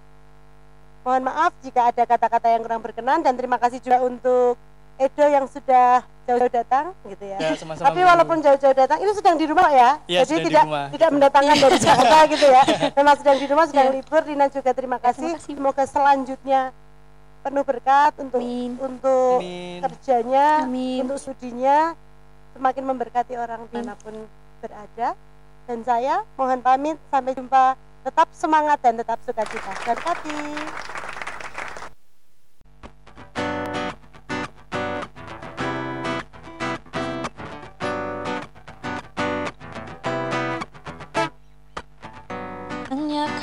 Mohon 1.05 1.29
maaf 1.29 1.51
jika 1.61 1.93
ada 1.93 2.03
kata-kata 2.03 2.47
yang 2.49 2.65
kurang 2.65 2.81
berkenan 2.81 3.21
dan 3.21 3.37
terima 3.37 3.61
kasih 3.61 3.77
juga 3.77 4.01
untuk 4.01 4.57
Edo 4.95 5.25
yang 5.27 5.45
sudah 5.45 6.01
jauh-jauh 6.25 6.49
datang 6.49 6.95
gitu 7.05 7.21
ya. 7.21 7.37
Ya, 7.37 7.51
sama-sama 7.53 7.85
Tapi 7.85 7.99
walaupun 8.01 8.37
jauh-jauh 8.39 8.73
datang, 8.73 8.97
ini 8.97 9.11
sedang 9.11 9.35
di 9.35 9.45
rumah 9.45 9.67
ya. 9.67 9.89
Iya, 10.07 10.23
Jadi 10.23 10.47
tidak 10.47 10.63
rumah. 10.63 10.87
tidak 10.89 11.09
mendatangkan 11.11 11.55
dari 11.59 11.77
Jakarta 11.85 12.17
gitu 12.25 12.47
ya. 12.47 12.63
Memang 12.95 13.15
sedang 13.19 13.37
di 13.37 13.45
rumah, 13.45 13.65
sedang 13.67 13.87
Iya. 13.87 13.95
libur. 13.99 14.21
Rina 14.23 14.45
juga 14.47 14.71
terima 14.71 14.97
kasih. 14.97 15.35
Terima 15.35 15.37
kasih. 15.37 15.53
Semoga 15.53 15.83
selanjutnya 15.83 16.61
penuh 17.43 17.61
berkat 17.61 18.13
untuk 18.17 18.41
Amin. 18.41 18.71
untuk 18.75 19.37
Amin. 19.37 19.79
kerjanya, 19.85 20.65
Amin. 20.65 21.05
untuk 21.05 21.19
studinya, 21.19 21.93
semakin 22.55 22.83
memberkati 22.85 23.33
orang 23.35 23.67
di 23.67 23.75
mana 23.75 23.93
pun 23.95 24.15
berada. 24.59 25.13
Dan 25.65 25.83
saya 25.83 26.25
mohon 26.33 26.57
pamit, 26.59 26.97
sampai 27.09 27.33
jumpa. 27.33 27.75
Tetap 28.01 28.29
semangat 28.31 28.77
dan 28.79 28.95
tetap 28.95 29.17
sukacita. 29.21 29.73
Berkati. 29.81 30.37
Hanya 30.37 31.14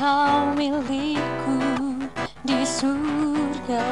kau 0.03 0.51
milikku 0.59 1.63
di 2.43 2.67
surga. 2.67 3.87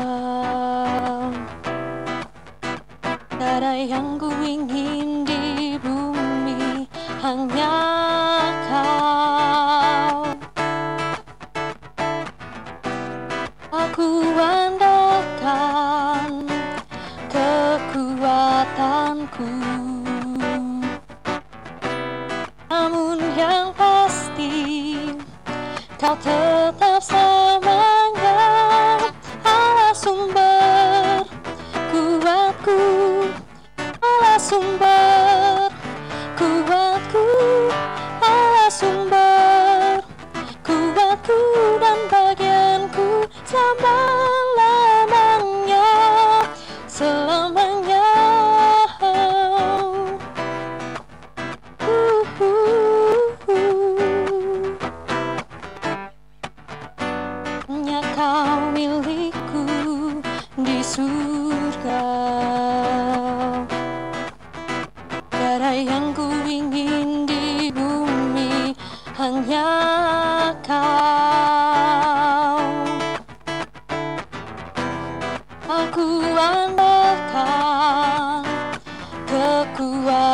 Tiada 3.38 3.78
yang 3.78 4.18
ku 4.18 4.26
ingin 4.42 5.22
di 5.22 5.78
bumi 5.78 6.90
Hanya 7.22 7.78
kau. 8.66 10.34
Aku 13.70 14.34
andalkan 14.34 16.42
kekuatanku 17.30 19.46
Aku 79.80 79.88
andalkan 79.88 80.04
kekuatan 80.04 80.29